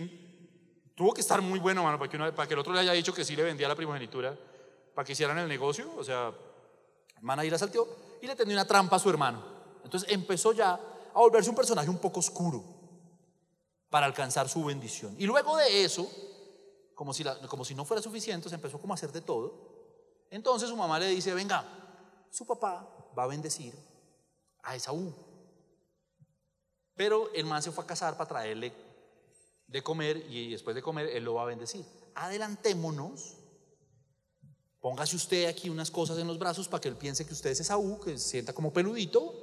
tuvo 0.95 1.13
que 1.13 1.21
estar 1.21 1.41
muy 1.41 1.60
bueno, 1.60 1.83
mano, 1.83 1.98
para 2.00 2.10
que, 2.10 2.17
para 2.31 2.48
que 2.48 2.53
el 2.53 2.60
otro 2.60 2.74
le 2.74 2.79
haya 2.79 2.93
dicho 2.93 3.13
que 3.13 3.25
sí 3.25 3.36
le 3.36 3.43
vendía 3.43 3.67
la 3.67 3.75
primogenitura, 3.75 4.38
para 4.93 5.05
que 5.05 5.13
hicieran 5.13 5.38
el 5.39 5.48
negocio, 5.48 5.91
o 5.98 6.03
sea, 6.03 6.33
el 7.17 7.24
man 7.24 7.39
ahí 7.39 7.50
la 7.50 7.57
salteó 7.57 7.88
y 8.21 8.27
le 8.27 8.36
tendió 8.36 8.55
una 8.55 8.65
trampa 8.65 8.95
a 8.95 9.00
su 9.00 9.10
hermano. 9.10 9.43
Entonces 9.83 10.10
empezó 10.12 10.53
ya 10.53 10.74
a 10.74 11.19
volverse 11.19 11.50
un 11.50 11.55
personaje 11.55 11.89
un 11.89 11.98
poco 11.98 12.19
oscuro 12.19 12.63
para 13.89 14.05
alcanzar 14.05 14.48
su 14.48 14.63
bendición. 14.63 15.15
Y 15.17 15.25
luego 15.25 15.57
de 15.57 15.83
eso, 15.83 16.10
como 16.95 17.13
si, 17.13 17.24
como 17.48 17.65
si 17.65 17.75
no 17.75 17.83
fuera 17.83 18.01
suficiente, 18.01 18.48
se 18.48 18.55
empezó 18.55 18.79
como 18.79 18.93
a 18.93 18.95
hacer 18.95 19.12
de 19.12 19.21
todo. 19.21 19.71
Entonces 20.29 20.69
su 20.69 20.77
mamá 20.77 20.98
le 21.00 21.07
dice, 21.07 21.33
venga, 21.33 21.65
su 22.29 22.45
papá 22.45 22.88
va 23.17 23.24
a 23.24 23.27
bendecir 23.27 23.74
a 24.63 24.75
Esaú. 24.75 25.13
Pero 26.95 27.31
el 27.33 27.45
man 27.45 27.62
se 27.62 27.71
fue 27.71 27.83
a 27.83 27.88
casar 27.88 28.17
para 28.17 28.27
traerle 28.27 28.74
de 29.67 29.81
comer 29.81 30.17
y 30.29 30.51
después 30.51 30.75
de 30.75 30.81
comer 30.81 31.07
él 31.07 31.24
lo 31.24 31.36
va 31.36 31.43
a 31.43 31.45
bendecir. 31.45 31.86
Adelantémonos. 32.15 33.38
Póngase 34.79 35.15
usted 35.15 35.45
aquí 35.48 35.69
unas 35.69 35.91
cosas 35.91 36.17
en 36.17 36.27
los 36.27 36.39
brazos 36.39 36.67
para 36.67 36.81
que 36.81 36.89
él 36.89 36.98
piense 36.98 37.25
que 37.25 37.33
usted 37.33 37.51
es 37.51 37.60
Esaú, 37.60 38.00
que 38.00 38.17
sienta 38.17 38.51
como 38.51 38.74
peludito. 38.74 39.33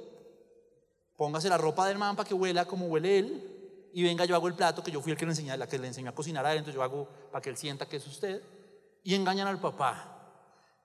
Póngase 1.15 1.49
la 1.49 1.57
ropa 1.57 1.87
del 1.87 1.97
man 1.97 2.15
para 2.15 2.27
que 2.27 2.33
huela 2.33 2.65
como 2.65 2.87
huele 2.87 3.19
él. 3.19 3.89
Y 3.93 4.03
venga, 4.03 4.25
yo 4.25 4.35
hago 4.35 4.47
el 4.47 4.53
plato 4.53 4.83
que 4.83 4.91
yo 4.91 5.01
fui 5.01 5.11
el 5.11 5.17
que 5.17 5.25
le 5.25 5.31
enseñé, 5.31 5.57
la 5.57 5.67
que 5.67 5.79
le 5.79 5.87
enseñó 5.87 6.09
a 6.09 6.15
cocinar 6.15 6.45
adentro, 6.45 6.71
yo 6.71 6.83
hago 6.83 7.07
para 7.31 7.41
que 7.41 7.49
él 7.49 7.57
sienta 7.57 7.87
que 7.87 7.97
es 7.97 8.05
usted. 8.05 8.43
Y 9.03 9.15
engañan 9.15 9.47
al 9.47 9.59
papá. 9.59 10.19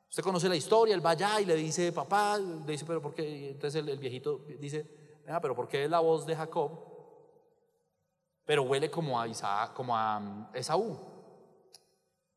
Usted 0.08 0.22
conoce 0.22 0.48
la 0.48 0.56
historia, 0.56 0.94
él 0.94 1.04
va 1.04 1.10
allá 1.10 1.40
y 1.40 1.44
le 1.44 1.56
dice, 1.56 1.90
papá, 1.90 2.38
le 2.38 2.72
dice, 2.72 2.84
pero 2.86 3.02
¿por 3.02 3.14
qué? 3.14 3.50
Entonces 3.50 3.84
el, 3.84 3.98
viejito 3.98 4.46
dice, 4.60 4.86
ah, 5.28 5.40
pero 5.40 5.54
¿por 5.54 5.68
qué 5.68 5.84
es 5.84 5.90
la 5.90 6.00
voz 6.00 6.26
de 6.26 6.36
Jacob? 6.36 6.70
Pero 8.44 8.62
huele 8.64 8.90
como 8.90 9.20
a, 9.20 9.26
Isaac, 9.26 9.72
como 9.72 9.96
a 9.96 10.20
mm, 10.20 10.48
Esaú. 10.54 10.98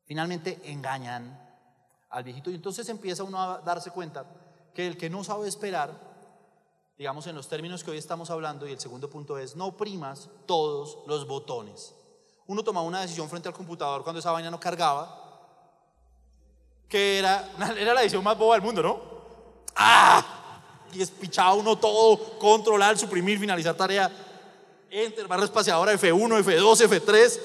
Finalmente 0.04 0.60
engañan 0.64 1.46
al 2.08 2.24
viejito 2.24 2.50
y 2.50 2.54
entonces 2.54 2.88
empieza 2.88 3.24
uno 3.24 3.40
a 3.40 3.58
darse 3.58 3.90
cuenta 3.90 4.24
que 4.74 4.86
el 4.86 4.96
que 4.96 5.10
no 5.10 5.22
sabe 5.22 5.48
esperar, 5.48 5.90
digamos 6.96 7.26
en 7.26 7.36
los 7.36 7.48
términos 7.48 7.84
que 7.84 7.90
hoy 7.90 7.98
estamos 7.98 8.30
hablando, 8.30 8.66
y 8.66 8.72
el 8.72 8.80
segundo 8.80 9.10
punto 9.10 9.36
es, 9.38 9.54
no 9.54 9.76
primas 9.76 10.30
todos 10.46 10.98
los 11.06 11.26
botones. 11.26 11.94
Uno 12.46 12.64
tomaba 12.64 12.86
una 12.86 13.02
decisión 13.02 13.28
frente 13.28 13.48
al 13.48 13.54
computador 13.54 14.02
cuando 14.02 14.20
esa 14.20 14.32
vaina 14.32 14.50
no 14.50 14.58
cargaba 14.58 15.26
que 16.88 17.18
era, 17.18 17.50
era 17.78 17.92
la 17.92 18.02
edición 18.02 18.24
más 18.24 18.38
boba 18.38 18.54
del 18.54 18.62
mundo, 18.62 18.82
¿no? 18.82 19.00
¡Ah! 19.76 20.37
Y 20.92 21.02
espichaba 21.02 21.54
uno 21.54 21.76
todo, 21.76 22.38
controlar, 22.38 22.96
suprimir, 22.98 23.38
finalizar 23.38 23.76
tarea, 23.76 24.10
enter, 24.90 25.26
barra 25.26 25.44
espaciadora, 25.44 25.92
F1, 25.94 26.44
F2, 26.44 26.88
F3. 26.88 27.40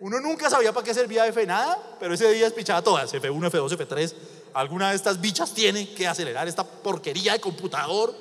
Uno 0.00 0.20
nunca 0.20 0.48
sabía 0.48 0.72
para 0.72 0.84
qué 0.84 0.94
servía 0.94 1.26
F 1.26 1.44
nada, 1.46 1.96
pero 1.98 2.14
ese 2.14 2.30
día 2.32 2.46
espichaba 2.46 2.82
todas, 2.82 3.12
F1, 3.12 3.50
F2, 3.50 3.76
F3. 3.76 4.14
Alguna 4.54 4.90
de 4.90 4.96
estas 4.96 5.20
bichas 5.20 5.52
tiene 5.52 5.92
que 5.94 6.06
acelerar 6.06 6.46
esta 6.48 6.64
porquería 6.64 7.32
de 7.32 7.40
computador. 7.40 8.14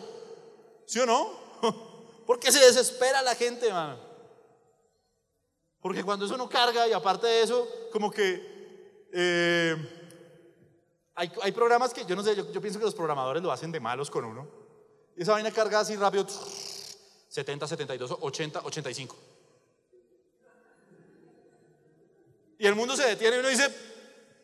¿Sí 0.86 1.00
o 1.00 1.06
no? 1.06 1.30
Porque 2.25 2.51
se 2.51 2.60
desespera 2.60 3.22
la 3.22 3.36
gente, 3.36 3.72
man. 3.72 3.98
Porque 5.82 6.04
cuando 6.04 6.25
eso 6.25 6.38
no 6.38 6.50
carga 6.50 6.88
y 6.88 6.94
aparte 6.94 7.27
de 7.27 7.44
eso, 7.44 7.68
como 7.92 8.12
que 8.12 9.08
eh, 9.13 9.75
hay, 11.18 11.52
programas 11.52 11.96
que 11.96 12.06
yo 12.06 12.16
no 12.16 12.22
sé, 12.22 12.36
yo, 12.36 12.52
yo, 12.52 12.62
pienso 12.62 12.78
que 12.78 12.86
los 12.86 12.94
programadores 12.94 13.42
lo 13.42 13.52
hacen 13.52 13.72
de 13.72 13.80
malos 13.80 14.12
con 14.12 14.24
uno. 14.24 14.48
Y 15.16 15.24
esa 15.24 15.32
vaina 15.32 15.50
carga 15.50 15.80
así 15.80 15.96
rápido, 15.96 16.28
70, 17.28 17.68
72, 17.68 18.18
80, 18.22 18.62
85. 18.64 19.16
Y 22.60 22.68
el 22.68 22.76
mundo 22.76 22.96
se 22.96 23.04
detiene 23.04 23.38
y 23.38 23.40
uno 23.40 23.50
dice, 23.50 23.68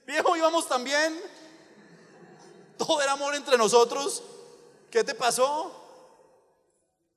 viejo, 0.08 0.36
íbamos 0.36 0.68
tan 0.68 0.84
bien, 0.84 1.22
todo 2.76 3.04
era 3.04 3.12
amor 3.12 3.36
entre 3.36 3.56
nosotros, 3.56 4.24
¿qué 4.90 5.04
te 5.04 5.14
pasó? 5.14 5.80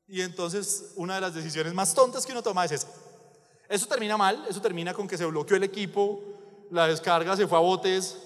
Y 0.07 0.21
entonces 0.21 0.93
una 0.97 1.15
de 1.15 1.23
las 1.23 1.35
decisiones 1.35 1.73
más 1.73 1.95
tontas 1.95 2.27
que 2.27 2.33
uno 2.33 2.43
toma 2.43 2.67
es 2.67 2.73
esa. 2.73 2.89
Eso 3.71 3.87
termina 3.87 4.19
mal, 4.19 4.45
eso 4.51 4.61
termina 4.61 4.93
con 4.93 5.09
que 5.09 5.17
se 5.17 5.25
bloqueó 5.25 5.57
el 5.57 5.65
equipo, 5.65 6.21
la 6.71 6.89
descarga 6.89 7.35
se 7.37 7.47
fue 7.47 7.57
a 7.57 7.63
botes, 7.63 8.19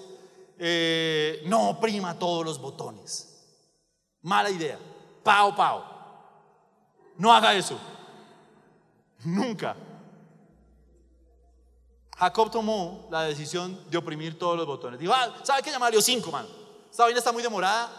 eh, 0.63 1.41
no 1.47 1.71
oprima 1.71 2.19
todos 2.19 2.45
los 2.45 2.61
botones. 2.61 3.27
Mala 4.21 4.51
idea. 4.51 4.77
Pao, 5.23 5.55
pao. 5.55 5.83
No 7.17 7.33
haga 7.33 7.55
eso. 7.55 7.79
Nunca. 9.23 9.75
Jacob 12.15 12.51
tomó 12.51 13.07
la 13.09 13.23
decisión 13.23 13.89
de 13.89 13.97
oprimir 13.97 14.37
todos 14.37 14.55
los 14.55 14.67
botones. 14.67 14.99
Dijo, 14.99 15.11
ah, 15.11 15.33
¿sabe 15.41 15.63
qué 15.63 15.71
llamarlo? 15.71 15.99
Cinco, 15.99 16.29
man. 16.29 16.45
Esta 16.91 17.05
vaina 17.05 17.17
está 17.17 17.31
muy 17.31 17.41
demorada. 17.41 17.89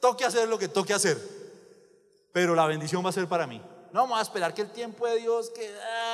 Toque 0.00 0.24
hacer 0.24 0.48
lo 0.48 0.56
que 0.60 0.68
toque 0.68 0.94
hacer. 0.94 1.18
Pero 2.32 2.54
la 2.54 2.66
bendición 2.66 3.04
va 3.04 3.08
a 3.08 3.12
ser 3.12 3.26
para 3.26 3.44
mí. 3.44 3.60
No 3.92 4.02
vamos 4.02 4.20
a 4.20 4.22
esperar 4.22 4.54
que 4.54 4.62
el 4.62 4.70
tiempo 4.70 5.04
de 5.08 5.16
Dios, 5.16 5.50
que, 5.50 5.68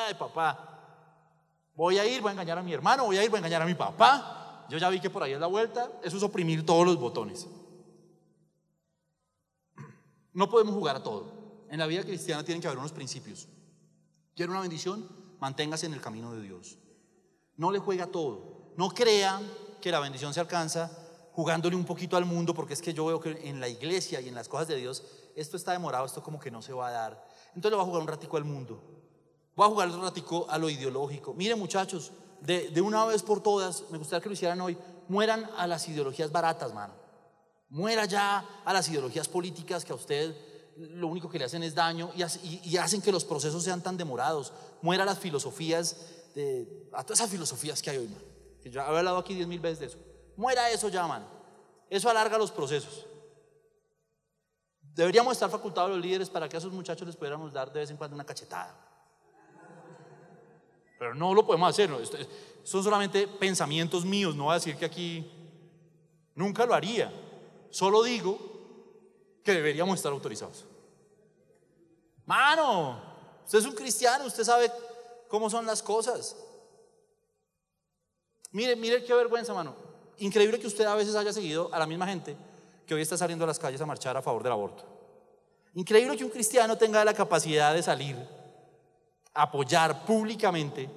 ay, 0.06 0.14
papá. 0.14 0.80
Voy 1.74 1.98
a 1.98 2.06
ir, 2.06 2.22
voy 2.22 2.30
a 2.30 2.32
engañar 2.32 2.56
a 2.56 2.62
mi 2.62 2.72
hermano, 2.72 3.04
voy 3.04 3.18
a 3.18 3.22
ir, 3.22 3.28
voy 3.28 3.36
a 3.36 3.40
engañar 3.40 3.60
a 3.60 3.66
mi 3.66 3.74
papá. 3.74 4.37
Yo 4.68 4.78
ya 4.78 4.88
vi 4.90 5.00
que 5.00 5.10
por 5.10 5.22
ahí 5.22 5.32
es 5.32 5.40
la 5.40 5.46
vuelta. 5.46 5.90
Eso 6.02 6.16
es 6.16 6.22
oprimir 6.22 6.64
todos 6.64 6.86
los 6.86 6.98
botones. 6.98 7.46
No 10.32 10.48
podemos 10.48 10.74
jugar 10.74 10.96
a 10.96 11.02
todo. 11.02 11.32
En 11.70 11.78
la 11.78 11.86
vida 11.86 12.02
cristiana 12.02 12.44
tienen 12.44 12.60
que 12.60 12.68
haber 12.68 12.78
unos 12.78 12.92
principios. 12.92 13.48
¿Quiere 14.34 14.52
una 14.52 14.60
bendición? 14.60 15.08
Manténgase 15.40 15.86
en 15.86 15.94
el 15.94 16.00
camino 16.00 16.32
de 16.34 16.42
Dios. 16.42 16.78
No 17.56 17.70
le 17.70 17.78
juega 17.78 18.04
a 18.04 18.06
todo. 18.08 18.72
No 18.76 18.90
crea 18.90 19.40
que 19.80 19.90
la 19.90 20.00
bendición 20.00 20.32
se 20.32 20.40
alcanza 20.40 20.90
jugándole 21.32 21.76
un 21.76 21.84
poquito 21.84 22.16
al 22.16 22.24
mundo, 22.24 22.52
porque 22.52 22.74
es 22.74 22.82
que 22.82 22.92
yo 22.92 23.06
veo 23.06 23.20
que 23.20 23.48
en 23.48 23.60
la 23.60 23.68
iglesia 23.68 24.20
y 24.20 24.28
en 24.28 24.34
las 24.34 24.48
cosas 24.48 24.68
de 24.68 24.76
Dios, 24.76 25.04
esto 25.36 25.56
está 25.56 25.72
demorado, 25.72 26.04
esto 26.04 26.22
como 26.22 26.40
que 26.40 26.50
no 26.50 26.62
se 26.62 26.72
va 26.72 26.88
a 26.88 26.90
dar. 26.90 27.28
Entonces 27.54 27.70
le 27.70 27.76
voy 27.76 27.84
a 27.84 27.86
jugar 27.86 28.02
un 28.02 28.08
ratico 28.08 28.36
al 28.36 28.44
mundo. 28.44 28.82
Voy 29.54 29.66
a 29.66 29.70
jugar 29.70 29.88
un 29.88 30.02
ratico 30.02 30.46
a 30.50 30.58
lo 30.58 30.68
ideológico. 30.68 31.34
Miren 31.34 31.58
muchachos, 31.58 32.12
de, 32.40 32.80
una 32.80 33.04
vez 33.04 33.22
por 33.22 33.42
todas, 33.42 33.84
me 33.90 33.98
gustaría 33.98 34.22
que 34.22 34.28
lo 34.28 34.34
hicieran 34.34 34.60
hoy, 34.60 34.76
mueran 35.08 35.48
a 35.56 35.66
las 35.66 35.88
ideologías 35.88 36.30
baratas, 36.30 36.72
mano. 36.72 36.94
Muera 37.70 38.06
ya 38.06 38.44
a 38.64 38.72
las 38.72 38.88
ideologías 38.88 39.28
políticas 39.28 39.84
que 39.84 39.92
a 39.92 39.96
usted 39.96 40.34
lo 40.76 41.08
único 41.08 41.28
que 41.28 41.38
le 41.38 41.44
hacen 41.44 41.62
es 41.62 41.74
daño 41.74 42.12
y, 42.14 42.76
hacen 42.76 43.02
que 43.02 43.12
los 43.12 43.24
procesos 43.24 43.62
sean 43.62 43.82
tan 43.82 43.96
demorados. 43.96 44.52
Muera 44.80 45.02
a 45.02 45.06
las 45.06 45.18
filosofías, 45.18 45.96
de, 46.34 46.88
a 46.92 47.02
todas 47.02 47.20
esas 47.20 47.30
filosofías 47.30 47.82
que 47.82 47.90
hay 47.90 47.98
hoy, 47.98 48.08
man. 48.08 48.22
Que 48.62 48.70
yo 48.70 48.80
he 48.80 48.84
hablado 48.84 49.18
aquí 49.18 49.34
diez 49.34 49.46
mil 49.46 49.60
veces 49.60 49.80
de 49.80 49.86
eso. 49.86 49.98
Muera 50.36 50.70
eso 50.70 50.88
ya, 50.88 51.06
man. 51.06 51.26
Eso 51.90 52.08
alarga 52.08 52.38
los 52.38 52.50
procesos. 52.50 53.06
Deberíamos 54.80 55.32
estar 55.32 55.50
facultados 55.50 55.90
los 55.90 56.00
líderes 56.00 56.30
para 56.30 56.48
que 56.48 56.56
a 56.56 56.58
esos 56.58 56.72
muchachos 56.72 57.06
les 57.06 57.16
pudiéramos 57.16 57.52
dar 57.52 57.72
de 57.72 57.80
vez 57.80 57.90
en 57.90 57.96
cuando 57.96 58.14
una 58.14 58.24
cachetada. 58.24 58.87
Pero 60.98 61.14
no 61.14 61.32
lo 61.32 61.46
podemos 61.46 61.70
hacer. 61.70 61.90
Son 62.64 62.82
solamente 62.82 63.28
pensamientos 63.28 64.04
míos. 64.04 64.34
No 64.34 64.44
voy 64.44 64.52
a 64.52 64.54
decir 64.54 64.76
que 64.76 64.84
aquí 64.84 65.30
nunca 66.34 66.66
lo 66.66 66.74
haría. 66.74 67.12
Solo 67.70 68.02
digo 68.02 68.38
que 69.44 69.52
deberíamos 69.52 69.96
estar 69.96 70.12
autorizados. 70.12 70.64
Mano, 72.26 73.00
usted 73.44 73.60
es 73.60 73.64
un 73.64 73.74
cristiano, 73.74 74.26
usted 74.26 74.44
sabe 74.44 74.70
cómo 75.28 75.48
son 75.48 75.64
las 75.64 75.82
cosas. 75.82 76.36
Mire, 78.50 78.76
mire 78.76 79.04
qué 79.04 79.14
vergüenza, 79.14 79.54
mano. 79.54 79.74
Increíble 80.18 80.58
que 80.58 80.66
usted 80.66 80.84
a 80.84 80.94
veces 80.94 81.14
haya 81.14 81.32
seguido 81.32 81.72
a 81.72 81.78
la 81.78 81.86
misma 81.86 82.06
gente 82.06 82.36
que 82.86 82.94
hoy 82.94 83.02
está 83.02 83.16
saliendo 83.16 83.44
a 83.44 83.48
las 83.48 83.58
calles 83.58 83.80
a 83.80 83.86
marchar 83.86 84.16
a 84.16 84.22
favor 84.22 84.42
del 84.42 84.52
aborto. 84.52 84.84
Increíble 85.74 86.16
que 86.16 86.24
un 86.24 86.30
cristiano 86.30 86.76
tenga 86.76 87.04
la 87.04 87.14
capacidad 87.14 87.72
de 87.72 87.82
salir 87.82 88.16
apoyar 89.38 90.04
públicamente 90.04 90.90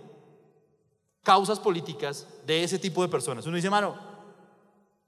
causas 1.21 1.59
políticas 1.59 2.25
de 2.43 2.63
ese 2.63 2.79
tipo 2.79 3.03
de 3.03 3.07
personas. 3.07 3.45
Uno 3.45 3.55
dice, 3.55 3.69
mano, 3.69 3.95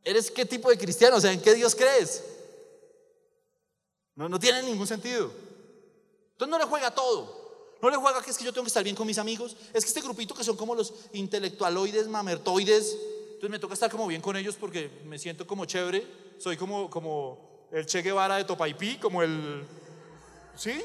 ¿eres 0.04 0.30
qué 0.30 0.46
tipo 0.46 0.70
de 0.70 0.78
cristiano? 0.78 1.18
O 1.18 1.22
sea, 1.22 1.32
¿en 1.32 1.42
qué 1.42 1.56
Dios 1.56 1.74
crees? 1.74 2.24
No, 4.16 4.30
no 4.30 4.40
tiene 4.40 4.62
ningún 4.62 4.86
sentido. 4.86 5.32
Entonces 6.34 6.52
no 6.52 6.60
le 6.60 6.66
juega 6.66 6.92
todo. 6.92 7.42
No 7.82 7.90
le 7.90 7.98
juega 7.98 8.22
que 8.22 8.30
es 8.30 8.38
que 8.38 8.46
yo 8.46 8.54
tengo 8.54 8.66
que 8.66 8.70
estar 8.70 8.84
bien 8.84 8.96
con 8.96 9.08
mis 9.08 9.18
amigos. 9.18 9.58
Es 9.74 9.84
que 9.84 9.90
este 9.90 10.02
grupito 10.02 10.36
que 10.36 10.44
son 10.44 10.56
como 10.56 10.76
los 10.76 10.94
intelectualoides, 11.14 12.08
mamertoides, 12.08 12.96
entonces 13.26 13.50
me 13.50 13.58
toca 13.58 13.74
estar 13.74 13.90
como 13.90 14.06
bien 14.06 14.22
con 14.22 14.38
ellos 14.38 14.56
porque 14.56 15.02
me 15.06 15.18
siento 15.18 15.48
como 15.48 15.66
chévere. 15.66 16.06
Soy 16.38 16.56
como, 16.56 16.88
como 16.88 17.68
el 17.72 17.88
Che 17.88 18.04
Guevara 18.04 18.38
de 18.38 18.44
Topaipí, 18.44 18.98
como 18.98 19.24
el... 19.24 19.66
¿Sí? 20.56 20.80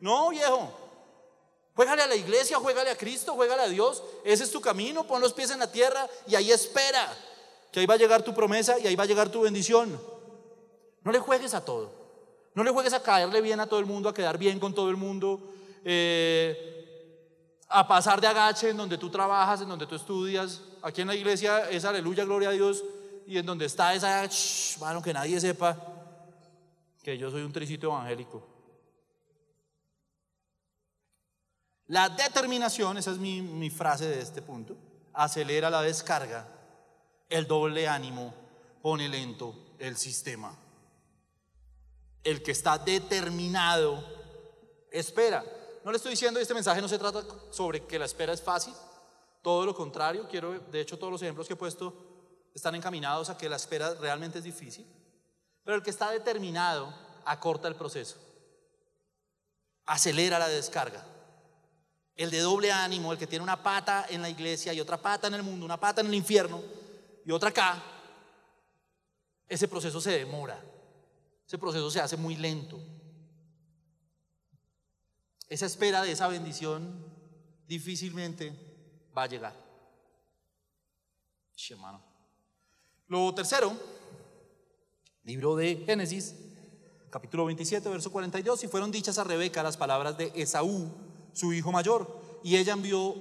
No, 0.00 0.30
viejo. 0.30 0.89
Juégale 1.80 2.02
a 2.02 2.06
la 2.08 2.14
iglesia, 2.14 2.58
juégale 2.58 2.90
a 2.90 2.94
Cristo, 2.94 3.32
juégale 3.32 3.62
a 3.62 3.68
Dios. 3.68 4.02
Ese 4.22 4.44
es 4.44 4.50
tu 4.50 4.60
camino, 4.60 5.06
pon 5.06 5.18
los 5.18 5.32
pies 5.32 5.50
en 5.50 5.60
la 5.60 5.72
tierra 5.72 6.06
y 6.26 6.34
ahí 6.34 6.52
espera. 6.52 7.08
Que 7.72 7.80
ahí 7.80 7.86
va 7.86 7.94
a 7.94 7.96
llegar 7.96 8.22
tu 8.22 8.34
promesa 8.34 8.78
y 8.78 8.86
ahí 8.86 8.94
va 8.94 9.04
a 9.04 9.06
llegar 9.06 9.30
tu 9.30 9.40
bendición. 9.40 9.98
No 11.02 11.10
le 11.10 11.18
juegues 11.20 11.54
a 11.54 11.64
todo. 11.64 11.90
No 12.54 12.64
le 12.64 12.70
juegues 12.70 12.92
a 12.92 13.02
caerle 13.02 13.40
bien 13.40 13.60
a 13.60 13.66
todo 13.66 13.80
el 13.80 13.86
mundo, 13.86 14.10
a 14.10 14.12
quedar 14.12 14.36
bien 14.36 14.60
con 14.60 14.74
todo 14.74 14.90
el 14.90 14.98
mundo, 14.98 15.40
eh, 15.82 17.56
a 17.66 17.88
pasar 17.88 18.20
de 18.20 18.26
agache 18.26 18.68
en 18.68 18.76
donde 18.76 18.98
tú 18.98 19.08
trabajas, 19.08 19.62
en 19.62 19.68
donde 19.70 19.86
tú 19.86 19.94
estudias. 19.94 20.60
Aquí 20.82 21.00
en 21.00 21.06
la 21.06 21.14
iglesia 21.14 21.70
es 21.70 21.86
aleluya, 21.86 22.26
gloria 22.26 22.50
a 22.50 22.52
Dios. 22.52 22.84
Y 23.26 23.38
en 23.38 23.46
donde 23.46 23.64
está 23.64 23.94
esa, 23.94 24.28
bueno, 24.80 25.00
que 25.00 25.14
nadie 25.14 25.40
sepa 25.40 25.78
que 27.02 27.16
yo 27.16 27.30
soy 27.30 27.40
un 27.40 27.54
tricito 27.54 27.86
evangélico. 27.86 28.49
La 31.90 32.08
determinación, 32.08 32.98
esa 32.98 33.10
es 33.10 33.18
mi, 33.18 33.68
frase 33.68 34.06
de 34.06 34.20
este 34.20 34.42
punto, 34.42 34.76
acelera 35.12 35.68
la 35.70 35.82
descarga, 35.82 36.46
el 37.28 37.48
doble 37.48 37.88
ánimo 37.88 38.32
pone 38.80 39.08
lento 39.08 39.74
el 39.76 39.96
sistema. 39.96 40.56
El 42.22 42.44
que 42.44 42.52
está 42.52 42.78
determinado 42.78 44.04
espera. 44.92 45.44
No 45.84 45.90
le 45.90 45.96
estoy 45.96 46.12
diciendo, 46.12 46.38
este 46.38 46.54
mensaje 46.54 46.80
no 46.80 46.86
se 46.86 46.96
trata 46.96 47.24
sobre 47.50 47.84
que 47.84 47.98
la 47.98 48.04
espera 48.04 48.32
es 48.34 48.40
fácil, 48.40 48.72
todo 49.42 49.66
lo 49.66 49.74
contrario, 49.74 50.28
quiero, 50.30 50.60
de 50.60 50.80
hecho 50.80 50.96
todos 50.96 51.12
los 51.12 51.22
ejemplos 51.22 51.48
que 51.48 51.54
he 51.54 51.56
puesto 51.56 51.92
están 52.54 52.76
encaminados 52.76 53.30
a 53.30 53.36
que 53.36 53.48
la 53.48 53.56
espera 53.56 53.94
realmente 53.94 54.38
es 54.38 54.44
difícil, 54.44 54.86
pero 55.64 55.76
el 55.76 55.82
que 55.82 55.90
está 55.90 56.12
determinado 56.12 56.94
acorta 57.24 57.66
el 57.66 57.74
proceso, 57.74 58.16
acelera 59.86 60.38
la 60.38 60.46
descarga. 60.46 61.04
El 62.16 62.30
de 62.30 62.40
doble 62.40 62.70
ánimo, 62.70 63.12
el 63.12 63.18
que 63.18 63.26
tiene 63.26 63.42
una 63.42 63.62
pata 63.62 64.06
en 64.08 64.22
la 64.22 64.28
iglesia 64.28 64.72
y 64.74 64.80
otra 64.80 65.00
pata 65.00 65.28
en 65.28 65.34
el 65.34 65.42
mundo, 65.42 65.64
una 65.64 65.80
pata 65.80 66.00
en 66.00 66.08
el 66.08 66.14
infierno 66.14 66.62
y 67.24 67.32
otra 67.32 67.50
acá, 67.50 67.82
ese 69.48 69.68
proceso 69.68 70.00
se 70.00 70.12
demora, 70.12 70.62
ese 71.46 71.58
proceso 71.58 71.90
se 71.90 72.00
hace 72.00 72.16
muy 72.16 72.36
lento. 72.36 72.78
Esa 75.48 75.66
espera 75.66 76.02
de 76.02 76.12
esa 76.12 76.28
bendición 76.28 77.04
difícilmente 77.66 78.52
va 79.16 79.24
a 79.24 79.26
llegar. 79.26 79.54
hermano. 81.70 82.00
Lo 83.08 83.34
tercero, 83.34 83.76
libro 85.24 85.56
de 85.56 85.82
Génesis, 85.84 86.36
capítulo 87.10 87.44
27, 87.46 87.88
verso 87.88 88.12
42, 88.12 88.62
y 88.62 88.68
fueron 88.68 88.92
dichas 88.92 89.18
a 89.18 89.24
Rebeca 89.24 89.64
las 89.64 89.76
palabras 89.76 90.16
de 90.16 90.32
Esaú, 90.36 90.88
su 91.32 91.52
hijo 91.52 91.72
mayor, 91.72 92.20
y 92.42 92.56
ella 92.56 92.72
envió 92.72 93.14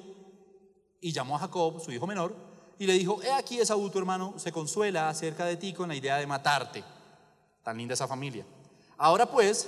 y 1.02 1.12
llamó 1.12 1.36
a 1.36 1.40
Jacob, 1.40 1.82
su 1.82 1.92
hijo 1.92 2.08
menor, 2.08 2.36
y 2.78 2.86
le 2.86 2.94
dijo, 2.94 3.22
he 3.24 3.32
aquí 3.32 3.60
Esaú, 3.60 3.90
tu 3.90 4.00
hermano, 4.00 4.34
se 4.38 4.52
consuela 4.52 5.10
acerca 5.10 5.46
de 5.46 5.58
ti 5.58 5.74
con 5.74 5.90
la 5.90 5.96
idea 5.96 6.18
de 6.18 6.28
matarte. 6.28 6.84
Tan 7.64 7.78
linda 7.78 7.94
esa 7.94 8.08
familia. 8.08 8.46
Ahora 8.98 9.26
pues, 9.26 9.68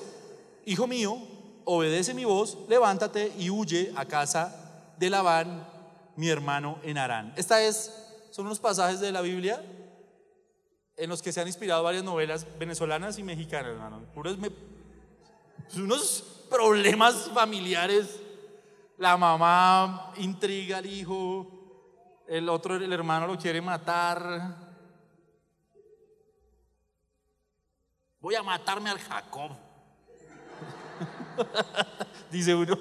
hijo 0.65 0.88
mío, 0.88 1.17
obedece 1.65 2.13
mi 2.13 2.25
voz, 2.25 2.58
levántate 2.69 3.32
y 3.38 3.49
huye 3.49 3.91
a 3.95 4.06
casa 4.06 4.93
de 4.97 5.10
Labán, 5.10 5.67
mi 6.15 6.30
hermano 6.30 6.80
en 6.84 6.97
Arán. 6.97 7.34
Esta 7.36 7.62
es, 7.62 7.91
son 8.32 8.45
unos 8.45 8.60
pasajes 8.60 8.99
de 8.99 9.12
la 9.12 9.21
Biblia 9.21 9.62
en 10.97 11.10
los 11.10 11.21
que 11.21 11.32
se 11.32 11.41
han 11.41 11.47
inspirado 11.47 11.84
varias 11.84 12.04
novelas 12.04 12.45
venezolanas 12.60 13.17
y 13.17 13.23
mexicanas, 13.23 13.71
hermano. 13.71 14.01
Puros 14.13 14.38
unos 15.75 16.23
problemas 16.49 17.30
familiares. 17.34 18.19
La 19.01 19.17
mamá 19.17 20.13
intriga 20.17 20.77
al 20.77 20.85
hijo, 20.85 22.23
el 22.27 22.47
otro, 22.47 22.75
el 22.75 22.93
hermano 22.93 23.25
lo 23.25 23.35
quiere 23.35 23.59
matar. 23.59 24.55
Voy 28.19 28.35
a 28.35 28.43
matarme 28.43 28.91
al 28.91 28.99
Jacob. 28.99 29.53
Dice 32.31 32.53
uno. 32.53 32.77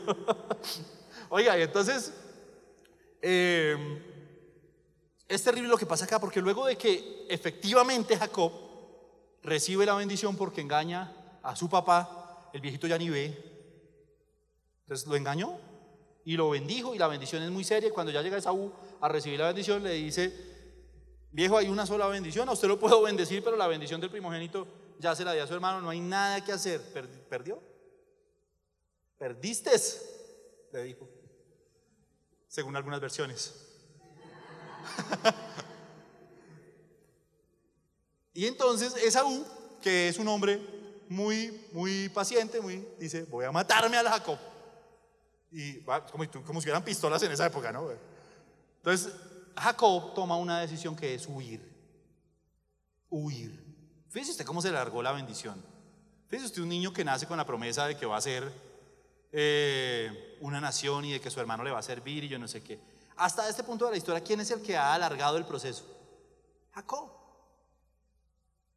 Oiga, 1.31 1.59
y 1.59 1.63
entonces 1.63 2.13
eh, 3.23 4.03
es 5.27 5.43
terrible 5.43 5.71
lo 5.71 5.79
que 5.79 5.87
pasa 5.87 6.05
acá, 6.05 6.21
porque 6.21 6.43
luego 6.43 6.67
de 6.67 6.77
que 6.77 7.27
efectivamente 7.31 8.19
Jacob 8.19 8.53
recibe 9.43 9.87
la 9.87 9.95
bendición 9.95 10.37
porque 10.37 10.61
engaña 10.61 11.15
a 11.43 11.57
su 11.57 11.71
papá, 11.71 12.51
el 12.53 12.61
viejito 12.61 12.87
ya 12.87 12.99
ni 12.99 13.09
ve. 13.09 13.43
Entonces 14.83 15.07
lo 15.07 15.17
engañó 15.17 15.70
y 16.25 16.37
lo 16.37 16.51
bendijo 16.51 16.95
y 16.95 16.99
la 16.99 17.09
bendición 17.09 17.43
es 17.43 17.51
muy 17.51 17.65
seria. 17.65 17.93
Cuando 17.93 18.13
ya 18.13 18.23
llega 18.23 18.37
Esaú 18.37 18.73
a 19.01 19.09
recibir 19.09 19.39
la 19.39 19.47
bendición, 19.47 19.83
le 19.83 19.93
dice, 19.93 20.33
viejo, 21.33 21.57
hay 21.57 21.69
una 21.69 21.87
sola 21.87 22.07
bendición, 22.07 22.49
a 22.49 22.53
usted 22.53 22.69
lo 22.69 22.79
puedo 22.79 23.03
bendecir, 23.03 23.43
pero 23.43 23.57
la 23.57 23.67
bendición 23.67 24.01
del 24.01 24.11
primogénito 24.11 24.67
ya 24.99 25.15
se 25.17 25.25
la 25.25 25.33
dio 25.33 25.43
a 25.43 25.47
su 25.47 25.55
hermano, 25.55 25.81
no 25.81 25.91
hay 25.91 26.01
nada 26.01 26.45
que 26.45 26.53
hacer. 26.53 26.81
¿Perdió? 27.29 27.63
¿Perdiste? 29.19 29.71
Le 30.73 30.85
dijo, 30.85 31.09
según 32.49 32.77
algunas 32.77 33.01
versiones. 33.01 33.55
y 38.35 38.47
entonces 38.47 38.97
Esaú, 38.97 39.45
que 39.83 40.09
es 40.09 40.19
un 40.19 40.29
hombre 40.29 40.61
muy, 41.09 41.67
muy 41.73 42.09
paciente, 42.11 42.61
muy, 42.61 42.87
dice, 42.99 43.25
voy 43.25 43.45
a 43.45 43.53
matarme 43.53 43.97
al 43.97 44.07
Jacob. 44.07 44.39
Y 45.51 45.81
como, 45.81 46.31
como 46.45 46.61
si 46.61 46.67
hubieran 46.67 46.85
pistolas 46.85 47.23
en 47.23 47.33
esa 47.33 47.47
época, 47.47 47.73
¿no? 47.73 47.89
Entonces, 48.77 49.13
Jacob 49.57 50.15
toma 50.15 50.37
una 50.37 50.61
decisión 50.61 50.97
que 50.97 51.15
es 51.15 51.27
huir. 51.27 51.61
Huir. 53.09 53.71
Fíjese 54.09 54.33
usted 54.33 54.45
cómo 54.45 54.63
se 54.63 54.71
largó 54.71 55.03
la 55.03 55.13
bendición. 55.13 55.63
Fíjese 56.29 56.47
usted 56.47 56.63
un 56.63 56.69
niño 56.69 56.93
que 56.93 57.05
nace 57.05 57.27
con 57.27 57.37
la 57.37 57.45
promesa 57.45 57.87
de 57.87 57.97
que 57.97 58.07
va 58.07 58.17
a 58.17 58.21
ser 58.21 58.53
eh, 59.33 60.37
una 60.41 60.61
nación 60.61 61.05
y 61.05 61.13
de 61.13 61.21
que 61.21 61.31
su 61.31 61.41
hermano 61.41 61.63
le 61.63 61.71
va 61.71 61.79
a 61.79 61.83
servir 61.83 62.25
y 62.25 62.29
yo 62.29 62.39
no 62.39 62.49
sé 62.49 62.63
qué. 62.63 62.81
Hasta 63.17 63.49
este 63.49 63.63
punto 63.65 63.85
de 63.85 63.93
la 63.93 63.97
historia, 63.97 64.23
¿quién 64.23 64.41
es 64.41 64.51
el 64.51 64.63
que 64.63 64.77
ha 64.77 64.95
alargado 64.95 65.37
el 65.37 65.45
proceso? 65.45 65.85
Jacob. 66.73 67.11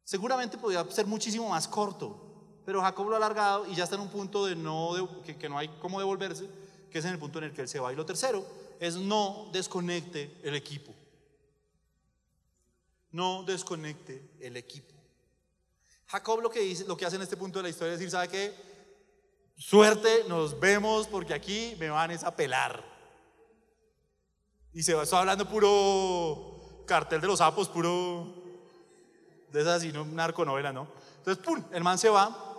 Seguramente 0.04 0.58
podría 0.58 0.84
ser 0.90 1.06
muchísimo 1.06 1.48
más 1.48 1.66
corto, 1.66 2.60
pero 2.66 2.82
Jacob 2.82 3.08
lo 3.08 3.14
ha 3.14 3.16
alargado 3.16 3.66
y 3.66 3.74
ya 3.74 3.84
está 3.84 3.96
en 3.96 4.02
un 4.02 4.10
punto 4.10 4.44
de 4.44 4.54
no, 4.54 5.22
que, 5.24 5.36
que 5.36 5.48
no 5.48 5.56
hay 5.56 5.68
cómo 5.80 5.98
devolverse, 5.98 6.46
que 6.94 7.00
es 7.00 7.04
en 7.06 7.10
el 7.10 7.18
punto 7.18 7.38
en 7.38 7.46
el 7.46 7.52
que 7.52 7.60
él 7.60 7.66
se 7.66 7.80
va. 7.80 7.92
Y 7.92 7.96
lo 7.96 8.06
tercero 8.06 8.46
es 8.78 8.94
no 8.94 9.48
desconecte 9.52 10.38
el 10.44 10.54
equipo. 10.54 10.94
No 13.10 13.42
desconecte 13.42 14.30
el 14.38 14.56
equipo. 14.56 14.94
Jacob 16.06 16.40
lo 16.40 16.48
que, 16.48 16.60
dice, 16.60 16.84
lo 16.84 16.96
que 16.96 17.04
hace 17.04 17.16
en 17.16 17.22
este 17.22 17.36
punto 17.36 17.58
de 17.58 17.64
la 17.64 17.68
historia 17.70 17.94
es 17.94 17.98
decir, 17.98 18.12
¿sabe 18.12 18.28
qué? 18.28 18.54
Suerte, 19.56 20.22
nos 20.28 20.60
vemos 20.60 21.08
porque 21.08 21.34
aquí 21.34 21.74
me 21.80 21.90
van 21.90 22.12
a 22.12 22.36
pelar. 22.36 22.84
Y 24.72 24.84
se 24.84 24.94
va, 24.94 25.02
hablando 25.18 25.48
puro 25.48 26.84
cartel 26.86 27.20
de 27.20 27.26
los 27.26 27.40
sapos, 27.40 27.68
puro 27.68 28.40
de 29.50 29.62
esas 29.62 29.78
así, 29.78 29.90
no 29.90 30.04
narconovela, 30.04 30.72
¿no? 30.72 30.86
Entonces, 31.16 31.44
¡pum! 31.44 31.60
El 31.72 31.82
man 31.82 31.98
se 31.98 32.08
va. 32.08 32.53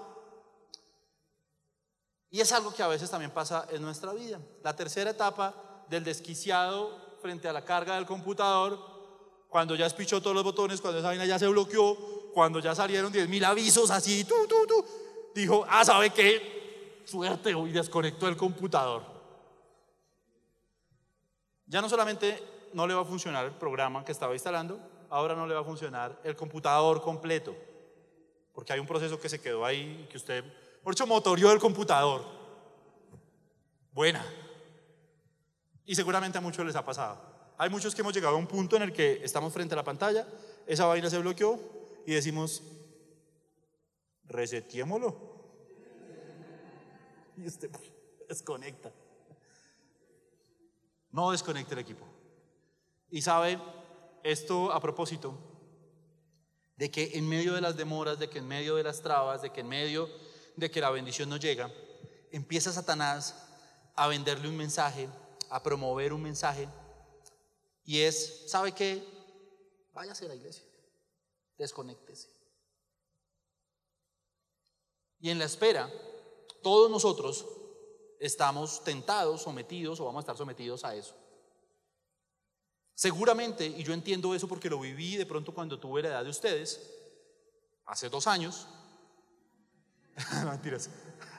Y 2.36 2.42
es 2.42 2.52
algo 2.52 2.74
que 2.74 2.84
a 2.84 2.88
veces 2.90 3.10
también 3.10 3.32
pasa 3.32 3.66
en 3.72 3.82
nuestra 3.82 4.12
vida. 4.12 4.42
La 4.62 4.76
tercera 4.76 5.12
etapa 5.12 5.54
del 5.88 6.04
desquiciado 6.04 7.16
frente 7.22 7.48
a 7.48 7.54
la 7.54 7.64
carga 7.64 7.96
del 7.96 8.06
computador, 8.06 8.78
cuando 9.48 9.74
ya 9.74 9.86
espichó 9.86 10.22
todos 10.22 10.36
los 10.36 10.44
botones, 10.44 10.82
cuando 10.82 11.00
esa 11.00 11.08
vaina 11.08 11.26
ya 11.26 11.40
se 11.40 11.48
bloqueó, 11.48 11.96
cuando 12.34 12.60
ya 12.60 12.76
salieron 12.76 13.10
10 13.10 13.30
mil 13.30 13.46
avisos 13.46 13.90
así, 13.90 14.26
tú, 14.26 14.36
tú, 14.50 14.68
tú, 14.68 14.86
dijo, 15.34 15.66
ah, 15.70 15.86
¿sabe 15.86 16.10
qué? 16.10 17.04
Suerte, 17.06 17.52
y 17.52 17.72
desconectó 17.72 18.28
el 18.28 18.36
computador. 18.36 19.04
Ya 21.68 21.80
no 21.80 21.88
solamente 21.88 22.44
no 22.74 22.86
le 22.86 22.96
va 22.96 23.04
a 23.04 23.06
funcionar 23.06 23.46
el 23.46 23.54
programa 23.54 24.04
que 24.04 24.12
estaba 24.12 24.34
instalando, 24.34 24.78
ahora 25.10 25.36
no 25.36 25.48
le 25.48 25.54
va 25.54 25.62
a 25.62 25.64
funcionar 25.64 26.20
el 26.26 26.36
computador 26.36 27.02
completo, 27.02 27.56
porque 28.52 28.74
hay 28.74 28.82
un 28.82 28.88
proceso 28.88 29.22
que 29.22 29.30
se 29.30 29.40
quedó 29.40 29.64
ahí 29.64 30.06
que 30.12 30.18
usted, 30.18 30.44
por 30.86 30.94
hecho, 30.94 31.08
motorió 31.08 31.52
el 31.52 31.58
computador. 31.58 32.24
Buena. 33.92 34.24
Y 35.84 35.96
seguramente 35.96 36.38
a 36.38 36.42
muchos 36.42 36.64
les 36.64 36.76
ha 36.76 36.86
pasado. 36.86 37.20
Hay 37.58 37.72
muchos 37.72 37.96
que 37.96 38.02
hemos 38.02 38.14
llegado 38.14 38.36
a 38.36 38.38
un 38.38 38.46
punto 38.46 38.76
en 38.76 38.84
el 38.84 38.94
que 38.94 39.20
estamos 39.24 39.52
frente 39.52 39.74
a 39.74 39.78
la 39.78 39.84
pantalla, 39.84 40.28
esa 40.68 40.86
vaina 40.86 41.10
se 41.10 41.18
bloqueó 41.18 41.60
y 42.06 42.14
decimos, 42.14 42.62
resetiémoslo. 44.26 45.18
Y 47.36 47.48
usted 47.48 47.72
desconecta. 48.30 48.92
No 51.10 51.32
desconecte 51.32 51.74
el 51.74 51.80
equipo. 51.80 52.06
Y 53.10 53.24
sabe, 53.24 53.60
esto 54.22 54.72
a 54.72 54.80
propósito 54.80 55.36
de 56.76 56.92
que 56.92 57.12
en 57.16 57.28
medio 57.28 57.56
de 57.56 57.62
las 57.62 57.76
demoras, 57.76 58.20
de 58.20 58.30
que 58.30 58.38
en 58.38 58.48
medio 58.48 58.76
de 58.76 58.84
las 58.84 59.02
trabas, 59.02 59.42
de 59.42 59.50
que 59.50 59.62
en 59.62 59.68
medio 59.68 60.08
de 60.56 60.72
que 60.72 60.82
la 60.82 60.90
bendición 60.90 61.30
no 61.30 61.38
llega, 61.38 61.72
empieza 62.32 62.72
Satanás 62.72 63.36
a 63.96 64.08
venderle 64.08 64.48
un 64.48 64.58
mensaje, 64.58 65.10
a 65.50 65.62
promover 65.62 66.14
un 66.14 66.22
mensaje, 66.22 66.68
y 67.84 68.02
es, 68.02 68.50
¿sabe 68.50 68.72
qué? 68.72 69.04
Váyase 69.94 70.26
a 70.26 70.30
la 70.30 70.36
iglesia, 70.36 70.64
desconéctese. 71.58 72.30
Y 75.20 75.30
en 75.30 75.40
la 75.40 75.46
espera, 75.46 75.92
todos 76.62 76.90
nosotros 76.90 77.46
estamos 78.20 78.84
tentados, 78.84 79.42
sometidos 79.42 80.00
o 80.00 80.06
vamos 80.06 80.20
a 80.20 80.24
estar 80.24 80.38
sometidos 80.38 80.84
a 80.84 80.96
eso. 80.96 81.16
Seguramente, 82.94 83.66
y 83.66 83.84
yo 83.84 83.94
entiendo 83.94 84.34
eso 84.34 84.48
porque 84.48 84.70
lo 84.70 84.80
viví 84.80 85.18
de 85.18 85.26
pronto 85.26 85.54
cuando 85.54 85.80
tuve 85.80 86.02
la 86.02 86.10
edad 86.10 86.24
de 86.24 86.30
ustedes, 86.30 86.92
hace 87.86 88.10
dos 88.10 88.26
años, 88.26 88.68
mentiras, 90.46 90.90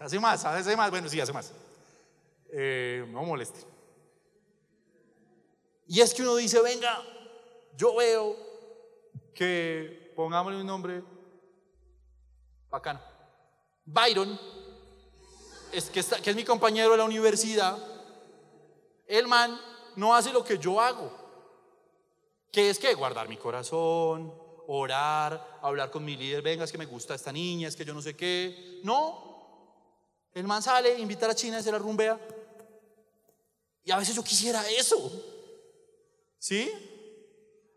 hace 0.01 0.19
más, 0.19 0.45
hace 0.45 0.77
más, 0.77 0.91
bueno, 0.91 1.09
sí, 1.09 1.21
hace 1.21 1.33
más, 1.33 1.53
eh, 2.53 3.05
no 3.09 3.23
moleste. 3.23 3.61
Y 5.89 6.01
es 6.01 6.13
que 6.13 6.23
uno 6.23 6.37
dice, 6.37 6.61
venga, 6.61 7.03
yo 7.77 7.95
veo 7.97 8.37
que, 9.35 10.13
pongámosle 10.17 10.61
un 10.61 10.67
nombre 10.67 11.03
bacano, 12.69 13.01
Byron. 13.85 14.39
Es 15.73 15.91
que, 15.91 16.03
que 16.23 16.31
es 16.31 16.37
mi 16.37 16.45
compañero 16.45 16.93
de 16.93 16.97
la 16.99 17.05
universidad, 17.05 17.77
el 19.07 19.27
man 19.27 19.59
no 19.97 20.15
hace 20.15 20.33
lo 20.33 20.45
que 20.45 20.59
yo 20.59 20.81
hago. 20.81 21.13
Que 22.51 22.71
es 22.71 22.79
que 22.79 22.95
guardar 22.95 23.29
mi 23.29 23.37
corazón, 23.37 24.33
orar, 24.69 25.59
hablar 25.63 25.91
con 25.91 26.05
mi 26.05 26.17
líder, 26.17 26.43
venga, 26.43 26.65
es 26.65 26.73
que 26.73 26.79
me 26.79 26.87
gusta 26.87 27.15
esta 27.15 27.33
niña, 27.33 27.69
es 27.69 27.77
que 27.77 27.85
yo 27.85 27.95
no 27.95 28.03
sé 28.03 28.17
qué. 28.17 28.81
No. 28.85 29.25
El 30.33 30.45
man 30.45 30.63
sale, 30.63 30.99
invita 30.99 31.27
a 31.27 31.29
la 31.29 31.35
China, 31.35 31.63
se 31.63 31.73
la 31.73 31.79
rumbea. 31.79 32.19
Y 33.85 33.91
a 33.91 33.99
veces 33.99 34.15
yo 34.15 34.23
quisiera 34.23 34.69
eso. 34.71 35.11
¿Sí? 36.39 36.71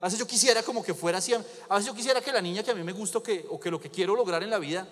A 0.01 0.05
veces 0.05 0.19
yo 0.19 0.27
quisiera 0.27 0.63
como 0.63 0.83
que 0.83 0.93
fuera 0.93 1.19
así. 1.19 1.33
A 1.33 1.75
veces 1.75 1.85
yo 1.85 1.93
quisiera 1.93 2.21
que 2.21 2.31
la 2.31 2.41
niña 2.41 2.63
que 2.63 2.71
a 2.71 2.75
mí 2.75 2.83
me 2.83 2.93
gusta 2.93 3.21
que, 3.21 3.45
o 3.49 3.59
que 3.59 3.71
lo 3.71 3.79
que 3.79 3.89
quiero 3.89 4.15
lograr 4.15 4.43
en 4.43 4.49
la 4.49 4.59
vida 4.59 4.87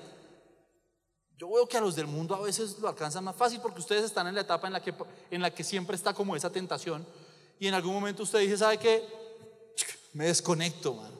yo 1.37 1.51
veo 1.51 1.67
que 1.67 1.77
a 1.77 1.81
los 1.81 1.95
del 1.95 2.07
mundo 2.07 2.33
a 2.33 2.41
veces 2.41 2.79
lo 2.79 2.87
alcanzan 2.87 3.23
más 3.23 3.35
fácil 3.35 3.61
porque 3.61 3.79
ustedes 3.79 4.03
están 4.03 4.25
en 4.25 4.33
la 4.33 4.41
etapa 4.41 4.65
en 4.65 4.73
la 4.73 4.81
que, 4.81 4.93
en 5.29 5.41
la 5.41 5.53
que 5.53 5.63
siempre 5.63 5.95
está 5.95 6.13
como 6.13 6.35
esa 6.35 6.49
tentación 6.49 7.05
y 7.59 7.67
en 7.67 7.75
algún 7.75 7.93
momento 7.93 8.23
usted 8.23 8.39
dice, 8.39 8.57
¿sabe 8.57 8.79
qué? 8.79 9.07
Me 10.13 10.25
desconecto, 10.25 10.95
man. 10.95 11.16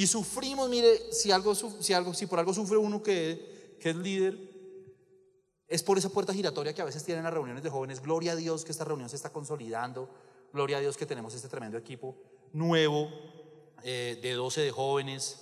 Y 0.00 0.06
sufrimos, 0.06 0.66
mire, 0.70 1.12
si, 1.12 1.30
algo, 1.30 1.54
si, 1.54 1.92
algo, 1.92 2.14
si 2.14 2.26
por 2.26 2.38
algo 2.38 2.54
sufre 2.54 2.78
uno 2.78 3.02
que, 3.02 3.76
es 3.78 3.96
líder, 3.96 4.34
es 5.68 5.82
por 5.82 5.98
esa 5.98 6.08
puerta 6.08 6.32
giratoria 6.32 6.72
que 6.72 6.80
a 6.80 6.86
veces 6.86 7.04
tienen 7.04 7.22
las 7.22 7.34
reuniones 7.34 7.62
de 7.62 7.68
jóvenes. 7.68 8.00
Gloria 8.00 8.32
a 8.32 8.36
Dios 8.36 8.64
que 8.64 8.72
esta 8.72 8.86
reunión 8.86 9.10
se 9.10 9.16
está 9.16 9.30
consolidando. 9.30 10.08
Gloria 10.54 10.78
a 10.78 10.80
Dios 10.80 10.96
que 10.96 11.04
tenemos 11.04 11.34
este 11.34 11.48
tremendo 11.48 11.76
equipo 11.76 12.16
nuevo 12.54 13.10
eh, 13.82 14.18
de 14.22 14.32
12 14.32 14.62
de 14.62 14.70
jóvenes 14.70 15.36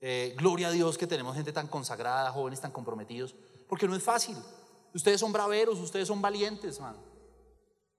Eh, 0.00 0.36
gloria 0.38 0.68
a 0.68 0.70
Dios 0.70 0.96
que 0.96 1.08
tenemos 1.08 1.34
gente 1.34 1.52
tan 1.52 1.66
consagrada, 1.66 2.30
jóvenes 2.30 2.60
tan 2.60 2.70
comprometidos, 2.70 3.34
porque 3.66 3.88
no 3.88 3.96
es 3.96 4.02
fácil. 4.04 4.36
Ustedes 4.94 5.18
son 5.18 5.32
braveros, 5.32 5.80
ustedes 5.80 6.06
son 6.06 6.22
valientes, 6.22 6.78
man. 6.78 6.96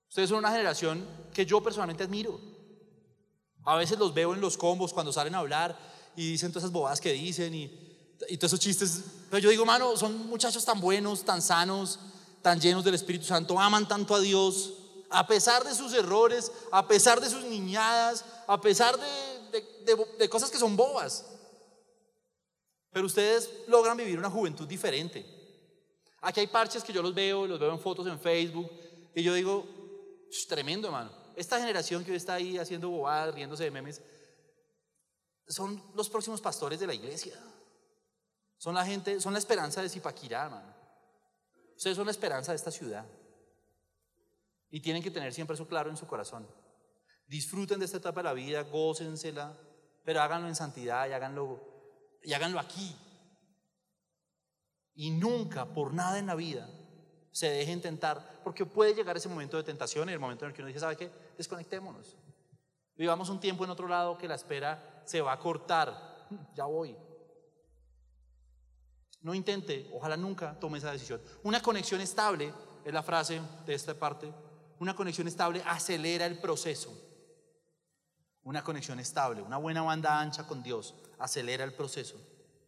Ustedes 0.08 0.30
son 0.30 0.38
una 0.38 0.52
generación 0.52 1.06
que 1.34 1.46
yo 1.46 1.62
personalmente 1.62 2.04
admiro. 2.04 2.53
A 3.66 3.76
veces 3.76 3.98
los 3.98 4.14
veo 4.14 4.34
en 4.34 4.42
los 4.42 4.58
combos 4.58 4.94
cuando 4.94 5.14
salen 5.14 5.36
a 5.36 5.40
hablar 5.40 5.78
y 6.16 6.32
dicen 6.32 6.52
todas 6.52 6.64
esas 6.64 6.74
bobadas 6.74 7.00
que 7.00 7.14
dicen 7.14 7.54
y, 7.54 7.64
y 8.28 8.38
todos 8.38 8.54
esos 8.54 8.60
chistes. 8.60 9.04
Pero 9.30 9.44
yo 9.44 9.50
digo, 9.50 9.66
mano, 9.66 9.96
son 9.98 10.28
muchachos 10.28 10.66
tan 10.66 10.80
buenos, 10.80 11.24
tan 11.24 11.42
sanos, 11.42 12.00
tan 12.42 12.60
llenos 12.60 12.84
del 12.84 12.94
Espíritu 12.94 13.26
Santo, 13.26 13.60
aman 13.60 13.88
tanto 13.88 14.14
a 14.14 14.20
Dios, 14.20 14.74
a 15.10 15.26
pesar 15.26 15.64
de 15.64 15.74
sus 15.74 15.94
errores, 15.94 16.52
a 16.72 16.88
pesar 16.88 17.22
de 17.22 17.30
sus 17.30 17.44
niñadas, 17.44 18.26
a 18.48 18.60
pesar 18.60 18.98
de, 19.00 20.30
cosas 20.30 20.52
que 20.52 20.58
son 20.58 20.76
bobas. 20.76 21.26
Pero 22.92 23.06
ustedes 23.06 23.50
logran 23.68 23.98
vivir 23.98 24.20
una 24.20 24.30
juventud 24.30 24.68
diferente. 24.68 25.26
Aquí 26.22 26.42
hay 26.42 26.48
parches 26.48 26.84
que 26.84 26.94
yo 26.94 27.02
los 27.02 27.14
veo, 27.14 27.48
los 27.48 27.60
veo 27.60 27.72
en 27.72 27.80
fotos 27.80 28.08
en 28.08 28.20
Facebook, 28.20 28.70
y 29.16 29.24
yo 29.24 29.34
digo, 29.34 29.66
es 30.30 30.46
tremendo, 30.48 30.88
hermano. 30.88 31.23
Esta 31.36 31.60
generación 31.60 32.04
que 32.04 32.12
hoy 32.12 32.18
está 32.18 32.36
ahí 32.36 32.58
haciendo 32.58 32.90
bobadas, 32.90 33.34
riéndose 33.34 33.64
de 33.64 33.72
memes, 33.72 34.02
son 35.48 35.82
los 35.96 36.10
próximos 36.10 36.42
pastores 36.42 36.80
de 36.80 36.88
la 36.88 36.94
iglesia. 36.94 37.38
Son 38.58 38.76
la 38.76 38.86
gente, 38.86 39.20
son 39.20 39.34
la 39.34 39.40
esperanza 39.40 39.82
de 39.82 39.90
Zipaquirá, 39.90 40.46
hermano. 40.46 40.74
Ustedes 41.76 41.98
son 41.98 42.06
la 42.06 42.12
esperanza 42.12 42.52
de 42.52 42.56
esta 42.56 42.72
ciudad. 42.72 43.06
Y 44.70 44.80
tienen 44.80 45.04
que 45.04 45.12
tener 45.12 45.34
siempre 45.34 45.56
eso 45.56 45.68
claro 45.68 45.90
en 45.90 45.98
su 45.98 46.08
corazón. 46.08 46.48
Disfruten 47.28 47.80
de 47.80 47.86
esta 47.86 47.98
etapa 47.98 48.22
de 48.22 48.26
la 48.26 48.34
vida, 48.34 48.62
gócensela, 48.62 49.58
pero 50.04 50.22
háganlo 50.22 50.48
en 50.48 50.56
santidad 50.56 51.08
y 51.08 51.14
háganlo, 51.14 51.60
y 52.24 52.34
háganlo 52.34 52.60
aquí. 52.60 52.96
Y 54.96 55.12
nunca, 55.12 55.66
por 55.66 55.94
nada 55.94 56.20
en 56.20 56.28
la 56.28 56.36
vida, 56.36 56.70
se 57.34 57.50
dejen 57.50 57.82
tentar, 57.82 58.40
porque 58.44 58.66
puede 58.66 58.94
llegar 58.94 59.18
ese 59.18 59.28
momento 59.28 59.58
de 59.58 59.64
tentación 59.64 60.08
y 60.08 60.14
el 60.14 60.20
momento 60.20 60.46
en 60.46 60.52
el 60.52 60.56
que 60.56 60.62
uno 60.62 60.68
dice, 60.68 60.80
¿sabe 60.80 60.96
qué? 60.96 61.12
Desconectémonos. 61.36 62.16
Vivamos 62.96 63.28
un 63.30 63.40
tiempo 63.40 63.64
en 63.66 63.72
otro 63.72 63.88
lado 63.88 64.18
que 64.18 64.28
la 64.28 64.36
espera 64.36 65.02
se 65.04 65.20
va 65.20 65.34
a 65.34 65.40
cortar. 65.40 66.14
Ya 66.56 66.66
voy. 66.66 66.96
No 69.22 69.36
intente, 69.36 69.88
ojalá 69.94 70.18
nunca 70.18 70.60
tome 70.60 70.80
esa 70.80 70.92
decisión. 70.92 71.22
Una 71.44 71.62
conexión 71.62 72.02
estable, 72.02 72.52
es 72.84 72.94
la 72.94 73.04
frase 73.04 73.40
de 73.66 73.74
esta 73.74 73.94
parte, 73.94 74.34
una 74.80 74.96
conexión 74.96 75.28
estable 75.28 75.62
acelera 75.66 76.26
el 76.26 76.40
proceso. 76.40 76.92
Una 78.44 78.64
conexión 78.64 79.00
estable, 79.00 79.42
una 79.42 79.58
buena 79.58 79.82
banda 79.84 80.20
ancha 80.20 80.48
con 80.48 80.64
Dios 80.64 80.96
acelera 81.20 81.64
el 81.64 81.74
proceso. 81.74 82.20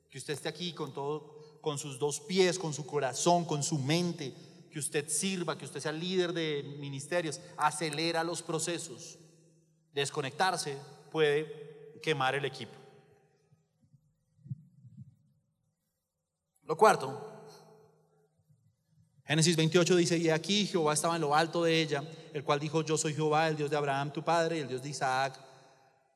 Que 0.10 0.18
usted 0.18 0.34
esté 0.34 0.48
aquí 0.48 0.74
con 0.74 0.94
todo, 0.94 1.60
con 1.62 1.78
sus 1.78 1.98
dos 1.98 2.20
pies, 2.22 2.60
con 2.60 2.74
su 2.74 2.86
corazón, 2.86 3.46
con 3.46 3.64
su 3.64 3.80
mente, 3.80 4.34
que 4.76 4.80
usted 4.80 5.08
sirva, 5.08 5.58
que 5.58 5.64
usted 5.64 5.80
sea 5.80 5.94
líder 5.94 6.34
de 6.34 6.62
ministerios, 6.80 7.40
acelera 7.56 8.26
los 8.26 8.42
procesos. 8.42 9.18
Desconectarse 9.94 10.78
puede 11.10 11.98
quemar 12.04 12.36
el 12.36 12.44
equipo. 12.44 12.74
Lo 16.64 16.76
cuarto, 16.76 17.46
Génesis 19.24 19.56
28 19.56 19.96
dice, 19.96 20.18
y 20.18 20.30
aquí 20.30 20.68
Jehová 20.68 20.94
estaba 20.94 21.16
en 21.16 21.22
lo 21.22 21.34
alto 21.34 21.64
de 21.64 21.82
ella, 21.82 22.04
el 22.34 22.44
cual 22.44 22.60
dijo, 22.60 22.84
yo 22.84 22.98
soy 22.98 23.14
Jehová, 23.14 23.48
el 23.48 23.56
Dios 23.56 23.70
de 23.70 23.78
Abraham, 23.78 24.12
tu 24.12 24.26
padre, 24.26 24.58
y 24.58 24.60
el 24.60 24.68
Dios 24.68 24.84
de 24.84 24.90
Isaac. 24.90 25.40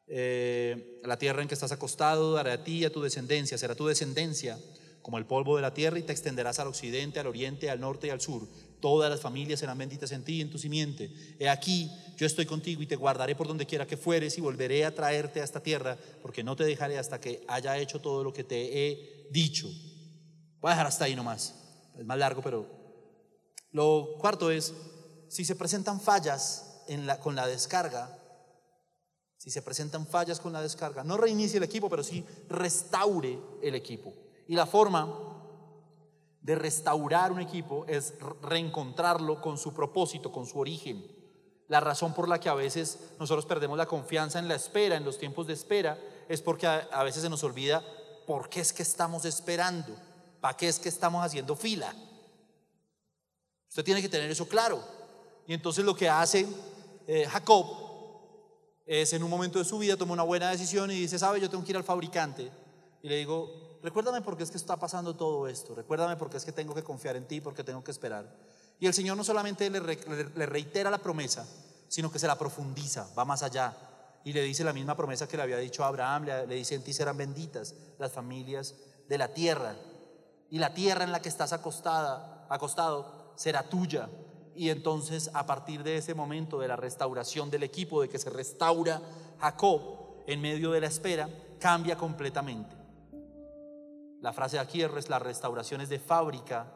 Eh, 0.05 0.99
la 1.05 1.17
tierra 1.17 1.41
en 1.41 1.47
que 1.47 1.53
estás 1.53 1.71
acostado 1.71 2.33
daré 2.33 2.51
a 2.51 2.61
ti 2.61 2.79
y 2.79 2.83
a 2.83 2.91
tu 2.91 3.01
descendencia, 3.01 3.57
será 3.57 3.73
tu 3.73 3.87
descendencia 3.87 4.59
como 5.01 5.17
el 5.17 5.25
polvo 5.25 5.55
de 5.55 5.61
la 5.61 5.73
tierra 5.73 5.99
y 5.99 6.03
te 6.03 6.11
extenderás 6.11 6.59
al 6.59 6.67
occidente, 6.67 7.19
al 7.19 7.27
oriente, 7.27 7.69
al 7.69 7.79
norte 7.79 8.07
y 8.07 8.09
al 8.09 8.21
sur. 8.21 8.47
Todas 8.79 9.09
las 9.09 9.19
familias 9.19 9.59
serán 9.59 9.77
benditas 9.77 10.11
en 10.11 10.23
ti 10.23 10.35
y 10.35 10.41
en 10.41 10.49
tu 10.49 10.57
simiente. 10.57 11.11
He 11.39 11.49
aquí, 11.49 11.91
yo 12.15 12.25
estoy 12.25 12.45
contigo 12.45 12.81
y 12.81 12.87
te 12.87 12.95
guardaré 12.95 13.35
por 13.35 13.47
donde 13.47 13.65
quiera 13.65 13.87
que 13.87 13.97
fueres 13.97 14.37
y 14.37 14.41
volveré 14.41 14.85
a 14.85 14.95
traerte 14.95 15.41
a 15.41 15.43
esta 15.43 15.61
tierra, 15.61 15.97
porque 16.21 16.43
no 16.43 16.55
te 16.55 16.63
dejaré 16.63 16.97
hasta 16.97 17.19
que 17.19 17.43
haya 17.47 17.77
hecho 17.77 17.99
todo 17.99 18.23
lo 18.23 18.31
que 18.31 18.43
te 18.43 18.87
he 18.87 19.27
dicho. 19.31 19.67
Voy 20.61 20.69
a 20.69 20.71
dejar 20.71 20.87
hasta 20.87 21.05
ahí 21.05 21.15
nomás. 21.15 21.55
Es 21.97 22.05
más 22.05 22.17
largo, 22.17 22.41
pero 22.41 22.67
lo 23.71 24.15
cuarto 24.19 24.49
es, 24.51 24.73
si 25.27 25.45
se 25.45 25.55
presentan 25.55 25.99
fallas 25.99 26.83
con 27.21 27.35
la 27.35 27.47
descarga, 27.47 28.17
si 29.37 29.51
se 29.51 29.61
presentan 29.61 30.07
fallas 30.07 30.39
con 30.39 30.53
la 30.53 30.61
descarga, 30.61 31.03
no 31.03 31.17
reinicie 31.17 31.57
el 31.57 31.63
equipo, 31.63 31.89
pero 31.89 32.03
sí 32.03 32.25
restaure 32.49 33.39
el 33.61 33.75
equipo. 33.75 34.13
Y 34.49 34.55
la 34.55 34.65
forma 34.65 35.07
de 36.41 36.55
restaurar 36.55 37.31
un 37.31 37.39
equipo 37.39 37.85
es 37.87 38.15
reencontrarlo 38.41 39.39
con 39.39 39.59
su 39.59 39.75
propósito, 39.75 40.31
con 40.31 40.47
su 40.47 40.57
origen. 40.57 41.05
La 41.67 41.79
razón 41.79 42.15
por 42.15 42.27
la 42.27 42.39
que 42.39 42.49
a 42.49 42.55
veces 42.55 43.11
nosotros 43.19 43.45
perdemos 43.45 43.77
la 43.77 43.85
confianza 43.85 44.39
en 44.39 44.47
la 44.47 44.55
espera, 44.55 44.95
en 44.95 45.05
los 45.05 45.19
tiempos 45.19 45.45
de 45.45 45.53
espera, 45.53 45.99
es 46.27 46.41
porque 46.41 46.65
a, 46.65 47.03
veces 47.03 47.21
se 47.21 47.29
nos 47.29 47.43
olvida 47.43 47.83
por 48.25 48.49
qué 48.49 48.61
es 48.61 48.73
que 48.73 48.81
estamos 48.81 49.23
esperando, 49.23 49.95
para 50.41 50.57
qué 50.57 50.67
es 50.67 50.79
que 50.79 50.89
estamos 50.89 51.23
haciendo 51.23 51.55
fila. 51.55 51.93
Usted 53.67 53.83
tiene 53.83 54.01
que 54.01 54.09
tener 54.09 54.31
eso 54.31 54.47
claro. 54.47 54.81
Y 55.45 55.53
entonces 55.53 55.85
lo 55.85 55.93
que 55.93 56.09
hace 56.09 56.47
eh, 57.05 57.27
Jacob 57.27 57.67
es 58.87 59.13
en 59.13 59.21
un 59.21 59.29
momento 59.29 59.59
de 59.59 59.65
su 59.65 59.77
vida 59.77 59.95
toma 59.95 60.13
una 60.13 60.23
buena 60.23 60.49
decisión 60.49 60.89
y 60.89 60.95
dice, 60.95 61.19
sabe, 61.19 61.39
yo 61.39 61.51
tengo 61.51 61.63
que 61.63 61.71
ir 61.71 61.77
al 61.77 61.83
fabricante. 61.83 62.49
Y 63.03 63.09
le 63.09 63.17
digo, 63.17 63.68
recuérdame 63.83 64.21
por 64.21 64.37
qué 64.37 64.43
es 64.43 64.51
que 64.51 64.57
está 64.57 64.77
pasando 64.77 65.15
todo 65.15 65.47
esto, 65.47 65.75
recuérdame 65.75 66.15
por 66.17 66.29
qué 66.29 66.37
es 66.37 66.45
que 66.45 66.51
tengo 66.51 66.73
que 66.73 66.83
confiar 66.83 67.15
en 67.15 67.27
ti, 67.27 67.41
porque 67.41 67.63
tengo 67.63 67.83
que 67.83 67.91
esperar. 67.91 68.25
Y 68.79 68.87
el 68.87 68.93
Señor 68.93 69.17
no 69.17 69.23
solamente 69.23 69.69
le, 69.69 69.79
reitera 70.45 70.89
la 70.89 70.99
promesa, 70.99 71.45
sino 71.87 72.11
que 72.11 72.19
se 72.19 72.27
la 72.27 72.37
profundiza, 72.37 73.07
va 73.17 73.25
más 73.25 73.43
allá. 73.43 73.75
Y 74.23 74.33
le 74.33 74.41
dice 74.41 74.63
la 74.63 74.73
misma 74.73 74.95
promesa 74.95 75.27
que 75.27 75.37
le 75.37 75.43
había 75.43 75.57
dicho 75.57 75.83
a 75.83 75.87
Abraham, 75.87 76.25
le, 76.25 76.47
le 76.47 76.55
dice, 76.55 76.75
en 76.75 76.83
ti 76.83 76.93
serán 76.93 77.17
benditas 77.17 77.75
las 77.97 78.11
familias 78.11 78.75
de 79.07 79.17
la 79.17 79.33
tierra. 79.33 79.75
Y 80.49 80.59
la 80.59 80.73
tierra 80.73 81.03
en 81.03 81.11
la 81.11 81.21
que 81.21 81.29
estás 81.29 81.51
acostada, 81.51 82.45
acostado 82.49 83.33
será 83.35 83.63
tuya. 83.63 84.09
Y 84.55 84.69
entonces 84.69 85.29
a 85.33 85.45
partir 85.45 85.83
de 85.83 85.97
ese 85.97 86.13
momento 86.13 86.59
de 86.59 86.67
la 86.67 86.75
restauración 86.75 87.49
del 87.49 87.63
equipo, 87.63 88.01
de 88.01 88.09
que 88.09 88.19
se 88.19 88.29
restaura 88.29 89.01
Jacob 89.39 89.81
en 90.27 90.41
medio 90.41 90.71
de 90.71 90.81
la 90.81 90.87
espera, 90.87 91.29
cambia 91.59 91.97
completamente. 91.97 92.78
La 94.21 94.33
frase 94.33 94.59
aquí 94.59 94.81
es 94.81 95.09
las 95.09 95.21
restauraciones 95.21 95.89
de 95.89 95.99
fábrica 95.99 96.67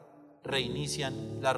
reinician 0.44 1.42
las, 1.42 1.58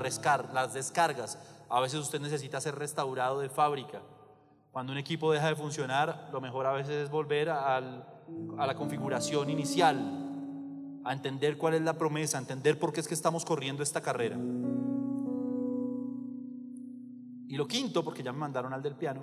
las 0.53 0.73
descargas. 0.73 1.37
A 1.69 1.79
veces 1.79 1.99
usted 1.99 2.19
necesita 2.19 2.61
ser 2.61 2.75
restaurado 2.75 3.39
de 3.39 3.49
fábrica. 3.49 4.01
Cuando 4.71 4.91
un 4.91 4.97
equipo 4.97 5.31
deja 5.31 5.47
de 5.47 5.55
funcionar, 5.55 6.29
lo 6.31 6.41
mejor 6.41 6.65
a 6.65 6.73
veces 6.73 7.05
es 7.05 7.09
volver 7.09 7.49
a 7.49 7.79
la 7.79 8.75
configuración 8.75 9.49
inicial, 9.49 11.01
a 11.03 11.13
entender 11.13 11.57
cuál 11.57 11.75
es 11.75 11.81
la 11.81 11.93
promesa, 11.93 12.37
a 12.37 12.41
entender 12.41 12.77
por 12.79 12.91
qué 12.91 12.99
es 12.99 13.07
que 13.07 13.13
estamos 13.13 13.45
corriendo 13.45 13.83
esta 13.83 14.01
carrera. 14.01 14.37
Y 17.47 17.55
lo 17.55 17.67
quinto, 17.67 18.03
porque 18.03 18.23
ya 18.23 18.33
me 18.33 18.39
mandaron 18.39 18.73
al 18.73 18.81
del 18.81 18.95
piano, 18.95 19.21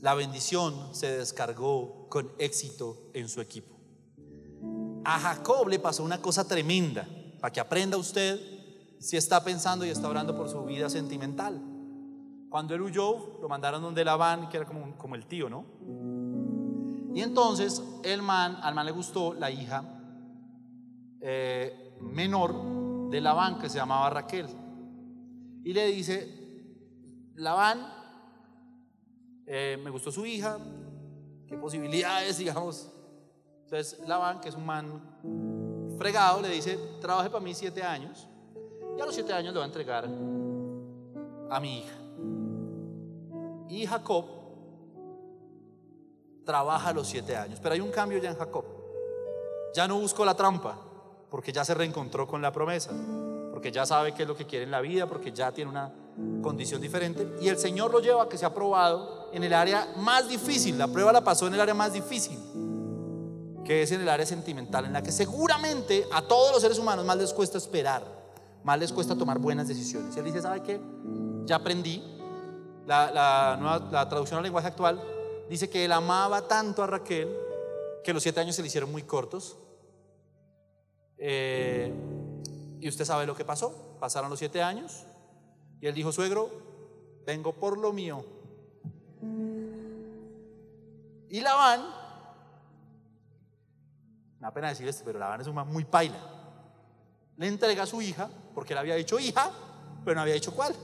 la 0.00 0.14
bendición 0.14 0.94
se 0.94 1.18
descargó 1.18 2.08
con 2.08 2.30
éxito 2.38 3.10
en 3.14 3.28
su 3.28 3.40
equipo. 3.40 3.76
A 5.04 5.18
Jacob 5.18 5.68
le 5.68 5.78
pasó 5.78 6.02
una 6.02 6.20
cosa 6.20 6.46
tremenda, 6.46 7.06
para 7.40 7.52
que 7.52 7.60
aprenda 7.60 7.96
usted 7.96 8.40
si 8.98 9.16
está 9.16 9.44
pensando 9.44 9.84
y 9.84 9.90
está 9.90 10.08
orando 10.08 10.36
por 10.36 10.48
su 10.48 10.64
vida 10.64 10.88
sentimental. 10.88 11.60
Cuando 12.48 12.74
él 12.74 12.82
huyó, 12.82 13.38
lo 13.40 13.48
mandaron 13.48 13.82
donde 13.82 14.04
Labán, 14.04 14.48
que 14.48 14.56
era 14.56 14.66
como, 14.66 14.96
como 14.96 15.14
el 15.14 15.26
tío, 15.26 15.48
¿no? 15.48 15.64
Y 17.14 17.22
entonces 17.22 17.82
el 18.02 18.22
man, 18.22 18.58
al 18.62 18.74
man 18.74 18.86
le 18.86 18.92
gustó 18.92 19.34
la 19.34 19.50
hija 19.50 19.84
eh, 21.20 21.96
menor 22.00 23.08
de 23.10 23.20
Labán, 23.20 23.58
que 23.58 23.68
se 23.68 23.78
llamaba 23.78 24.10
Raquel. 24.10 24.46
Y 25.64 25.72
le 25.72 25.86
dice, 25.86 27.32
Labán, 27.34 27.95
eh, 29.46 29.78
me 29.82 29.90
gustó 29.90 30.10
su 30.10 30.26
hija, 30.26 30.58
qué 31.46 31.56
posibilidades, 31.56 32.38
digamos. 32.38 32.90
Entonces 33.64 34.00
Labán, 34.06 34.40
que 34.40 34.48
es 34.48 34.54
un 34.54 34.66
man 34.66 35.96
fregado, 35.98 36.42
le 36.42 36.48
dice, 36.50 36.78
trabaje 37.00 37.30
para 37.30 37.42
mí 37.42 37.54
siete 37.54 37.82
años 37.82 38.28
y 38.96 39.00
a 39.00 39.06
los 39.06 39.14
siete 39.14 39.32
años 39.32 39.52
le 39.52 39.58
va 39.58 39.64
a 39.64 39.68
entregar 39.68 40.04
a 41.50 41.60
mi 41.60 41.78
hija. 41.78 41.96
Y 43.68 43.86
Jacob 43.86 44.24
trabaja 46.44 46.90
a 46.90 46.92
los 46.92 47.08
siete 47.08 47.36
años, 47.36 47.58
pero 47.60 47.74
hay 47.74 47.80
un 47.80 47.90
cambio 47.90 48.18
ya 48.18 48.30
en 48.30 48.36
Jacob. 48.36 48.64
Ya 49.74 49.86
no 49.86 49.98
buscó 49.98 50.24
la 50.24 50.34
trampa, 50.34 50.78
porque 51.28 51.52
ya 51.52 51.64
se 51.64 51.74
reencontró 51.74 52.26
con 52.26 52.40
la 52.40 52.52
promesa, 52.52 52.92
porque 53.52 53.70
ya 53.72 53.84
sabe 53.84 54.14
qué 54.14 54.22
es 54.22 54.28
lo 54.28 54.36
que 54.36 54.46
quiere 54.46 54.64
en 54.64 54.70
la 54.70 54.80
vida, 54.80 55.06
porque 55.06 55.32
ya 55.32 55.52
tiene 55.52 55.70
una 55.70 55.92
condición 56.42 56.80
diferente, 56.80 57.36
y 57.40 57.48
el 57.48 57.58
Señor 57.58 57.90
lo 57.92 58.00
lleva 58.00 58.22
a 58.22 58.28
que 58.28 58.38
sea 58.38 58.54
probado 58.54 59.28
en 59.32 59.44
el 59.44 59.52
área 59.52 59.92
más 59.96 60.28
difícil. 60.28 60.78
La 60.78 60.88
prueba 60.88 61.12
la 61.12 61.22
pasó 61.22 61.46
en 61.46 61.54
el 61.54 61.60
área 61.60 61.74
más 61.74 61.92
difícil, 61.92 62.38
que 63.64 63.82
es 63.82 63.92
en 63.92 64.00
el 64.00 64.08
área 64.08 64.24
sentimental, 64.24 64.86
en 64.86 64.92
la 64.92 65.02
que 65.02 65.12
seguramente 65.12 66.06
a 66.12 66.22
todos 66.22 66.52
los 66.52 66.62
seres 66.62 66.78
humanos 66.78 67.04
más 67.04 67.16
les 67.18 67.32
cuesta 67.32 67.58
esperar, 67.58 68.02
más 68.64 68.78
les 68.78 68.92
cuesta 68.92 69.16
tomar 69.16 69.38
buenas 69.38 69.68
decisiones. 69.68 70.16
Y 70.16 70.18
él 70.18 70.24
dice, 70.24 70.40
¿sabe 70.40 70.62
qué? 70.62 70.80
Ya 71.44 71.56
aprendí. 71.56 72.02
La, 72.86 73.10
la, 73.10 73.56
nueva, 73.58 73.88
la 73.90 74.08
traducción 74.08 74.38
al 74.38 74.44
lenguaje 74.44 74.68
actual 74.68 75.02
dice 75.50 75.68
que 75.68 75.84
él 75.84 75.92
amaba 75.92 76.46
tanto 76.46 76.82
a 76.82 76.86
Raquel 76.86 77.28
que 78.04 78.14
los 78.14 78.22
siete 78.22 78.40
años 78.40 78.54
se 78.54 78.62
le 78.62 78.68
hicieron 78.68 78.90
muy 78.90 79.02
cortos. 79.02 79.58
Eh, 81.18 81.92
y 82.80 82.88
usted 82.88 83.04
sabe 83.04 83.26
lo 83.26 83.34
que 83.34 83.44
pasó. 83.44 83.96
Pasaron 83.98 84.30
los 84.30 84.38
siete 84.38 84.62
años 84.62 85.04
y 85.80 85.86
él 85.86 85.94
dijo, 85.94 86.12
suegro, 86.12 86.50
vengo 87.26 87.52
por 87.52 87.78
lo 87.78 87.92
mío. 87.92 88.24
Y 91.28 91.40
Labán, 91.40 91.80
me 94.38 94.46
da 94.46 94.52
pena 94.52 94.68
decir 94.68 94.88
esto, 94.88 95.04
pero 95.04 95.18
Labán 95.18 95.40
es 95.40 95.46
un 95.46 95.54
man 95.54 95.68
muy 95.68 95.84
paila. 95.84 96.18
Le 97.36 97.48
entrega 97.48 97.82
a 97.82 97.86
su 97.86 98.00
hija, 98.00 98.30
porque 98.54 98.72
él 98.72 98.78
había 98.78 98.94
dicho 98.94 99.18
hija, 99.18 99.50
pero 100.04 100.14
no 100.14 100.22
había 100.22 100.34
dicho 100.34 100.54
cuál. 100.54 100.74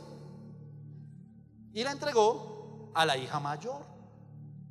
Y 1.73 1.83
la 1.83 1.93
entregó 1.93 2.91
a 2.95 3.07
la 3.07 3.17
hija 3.17 3.41
mayor. 3.41 3.83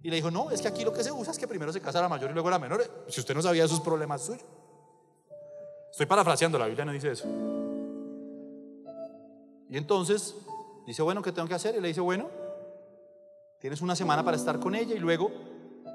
Y 0.03 0.09
le 0.09 0.15
dijo, 0.17 0.29
no, 0.29 0.51
es 0.51 0.61
que 0.61 0.67
aquí 0.67 0.83
lo 0.83 0.93
que 0.93 1.03
se 1.03 1.11
usa 1.11 1.31
es 1.31 1.39
que 1.39 1.47
primero 1.47 1.71
se 1.71 1.81
casa 1.81 2.01
la 2.01 2.09
mayor 2.09 2.29
y 2.31 2.33
luego 2.33 2.49
la 2.49 2.59
menor. 2.59 3.05
Si 3.07 3.19
usted 3.19 3.33
no 3.35 3.41
sabía 3.41 3.63
esos 3.63 3.81
problemas 3.81 4.21
suyos. 4.21 4.45
Estoy 5.91 6.05
parafraseando, 6.05 6.57
la 6.57 6.67
Biblia 6.67 6.85
no 6.85 6.91
dice 6.91 7.11
eso. 7.11 7.27
Y 9.71 9.77
entonces 9.77 10.35
dice, 10.85 11.01
bueno, 11.01 11.21
¿qué 11.21 11.31
tengo 11.31 11.47
que 11.47 11.53
hacer? 11.53 11.75
Y 11.75 11.79
le 11.79 11.87
dice, 11.87 12.01
bueno, 12.01 12.27
tienes 13.57 13.81
una 13.81 13.95
semana 13.95 14.21
para 14.21 14.35
estar 14.35 14.59
con 14.59 14.75
ella 14.75 14.93
y 14.93 14.99
luego 14.99 15.31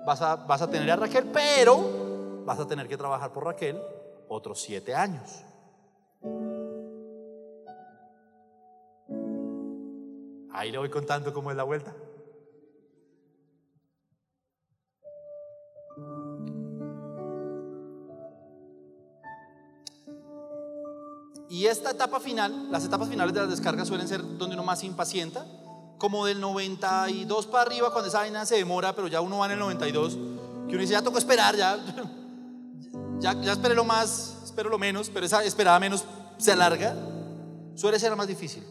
vas 0.06 0.22
a, 0.22 0.34
vas 0.36 0.62
a 0.62 0.70
tener 0.70 0.90
a 0.90 0.96
Raquel, 0.96 1.26
pero 1.30 2.42
vas 2.46 2.58
a 2.58 2.66
tener 2.66 2.88
que 2.88 2.96
trabajar 2.96 3.34
por 3.34 3.44
Raquel 3.44 3.78
otros 4.28 4.62
siete 4.62 4.94
años. 4.94 5.44
Ahí 10.54 10.72
le 10.72 10.78
voy 10.78 10.88
contando 10.88 11.34
cómo 11.34 11.50
es 11.50 11.56
la 11.58 11.64
vuelta. 11.64 11.94
Y 21.48 21.66
esta 21.66 21.92
etapa 21.92 22.18
final, 22.18 22.70
las 22.70 22.84
etapas 22.84 23.08
finales 23.08 23.32
de 23.32 23.40
las 23.40 23.50
descargas 23.50 23.86
suelen 23.86 24.08
ser 24.08 24.20
donde 24.36 24.54
uno 24.54 24.64
más 24.64 24.82
impacienta, 24.82 25.46
como 25.98 26.26
del 26.26 26.40
92 26.40 27.46
para 27.46 27.62
arriba, 27.62 27.90
cuando 27.90 28.08
esa 28.08 28.18
vaina 28.18 28.44
se 28.44 28.56
demora, 28.56 28.94
pero 28.94 29.08
ya 29.08 29.20
uno 29.20 29.38
va 29.38 29.46
en 29.46 29.52
el 29.52 29.58
92, 29.58 30.14
que 30.14 30.18
uno 30.72 30.80
dice, 30.80 30.92
ya 30.92 31.02
tocó 31.02 31.18
esperar, 31.18 31.56
ya, 31.56 31.78
ya, 33.20 33.40
ya 33.40 33.52
esperé 33.52 33.74
lo 33.74 33.84
más, 33.84 34.38
espero 34.44 34.68
lo 34.68 34.78
menos, 34.78 35.08
pero 35.08 35.24
esa 35.24 35.44
esperada 35.44 35.78
menos 35.78 36.04
se 36.36 36.52
alarga, 36.52 36.94
suele 37.76 37.98
ser 37.98 38.14
más 38.16 38.26
difícil. 38.26 38.64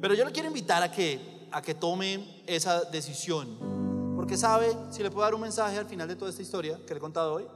Pero 0.00 0.14
yo 0.14 0.24
le 0.24 0.32
quiero 0.32 0.48
invitar 0.48 0.82
a 0.82 0.90
que, 0.90 1.48
a 1.50 1.62
que 1.62 1.74
tome 1.74 2.42
esa 2.46 2.82
decisión, 2.84 4.14
porque 4.16 4.36
sabe, 4.36 4.76
si 4.90 5.02
le 5.02 5.10
puedo 5.10 5.24
dar 5.24 5.34
un 5.34 5.40
mensaje 5.40 5.78
al 5.78 5.86
final 5.86 6.08
de 6.08 6.16
toda 6.16 6.30
esta 6.30 6.42
historia 6.42 6.78
que 6.86 6.92
le 6.92 6.98
he 6.98 7.00
contado 7.00 7.34
hoy, 7.34 7.46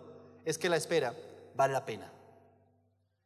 es 0.44 0.58
que 0.58 0.68
la 0.68 0.76
espera 0.76 1.14
vale 1.54 1.72
la 1.72 1.84
pena. 1.84 2.10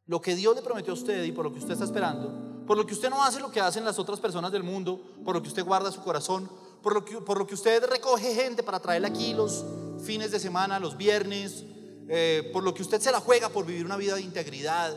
Lo 0.07 0.21
que 0.21 0.37
Dios 0.37 0.55
le 0.55 0.62
prometió 0.62 0.92
a 0.92 0.95
usted 0.95 1.25
y 1.25 1.33
por 1.33 1.45
lo 1.45 1.53
que 1.53 1.59
usted 1.59 1.73
está 1.73 1.85
esperando, 1.85 2.64
por 2.66 2.77
lo 2.77 2.87
que 2.87 2.95
usted 2.95 3.11
no 3.11 3.23
hace 3.25 3.40
lo 3.40 3.51
que 3.51 3.61
hacen 3.61 3.85
las 3.85 3.99
otras 3.99 4.21
personas 4.21 4.53
del 4.53 4.62
mundo, 4.62 5.01
por 5.25 5.35
lo 5.35 5.42
que 5.42 5.49
usted 5.49 5.64
guarda 5.64 5.90
su 5.90 6.03
corazón, 6.03 6.49
por 6.83 6.95
lo 6.95 7.05
que, 7.05 7.16
por 7.19 7.38
lo 7.38 7.47
que 7.47 7.55
usted 7.55 7.85
recoge 7.85 8.35
gente 8.35 8.62
para 8.62 8.79
traerle 8.79 9.09
aquí 9.09 9.35
los 9.35 9.64
fines 10.05 10.31
de 10.31 10.38
semana, 10.38 10.79
los 10.79 10.97
viernes, 10.97 11.64
eh, 12.09 12.51
por 12.53 12.62
lo 12.62 12.73
que 12.73 12.83
usted 12.83 13.01
se 13.01 13.11
la 13.11 13.21
juega 13.21 13.49
por 13.49 13.66
vivir 13.66 13.85
una 13.85 13.97
vida 13.97 14.14
de 14.14 14.23
integridad, 14.23 14.97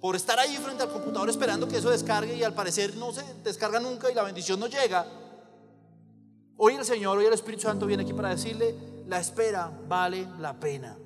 por 0.00 0.16
estar 0.16 0.38
ahí 0.38 0.56
frente 0.56 0.82
al 0.82 0.90
computador 0.90 1.30
esperando 1.30 1.68
que 1.68 1.78
eso 1.78 1.90
descargue 1.90 2.34
y 2.34 2.42
al 2.42 2.54
parecer 2.54 2.96
no 2.96 3.12
se 3.12 3.22
descarga 3.44 3.78
nunca 3.78 4.10
y 4.10 4.14
la 4.14 4.24
bendición 4.24 4.58
no 4.58 4.66
llega. 4.66 5.06
Hoy 6.56 6.74
el 6.74 6.84
Señor, 6.84 7.18
hoy 7.18 7.26
el 7.26 7.32
Espíritu 7.32 7.62
Santo 7.62 7.86
viene 7.86 8.02
aquí 8.02 8.12
para 8.12 8.30
decirle, 8.30 8.74
la 9.06 9.20
espera 9.20 9.70
vale 9.88 10.26
la 10.40 10.58
pena. 10.58 10.96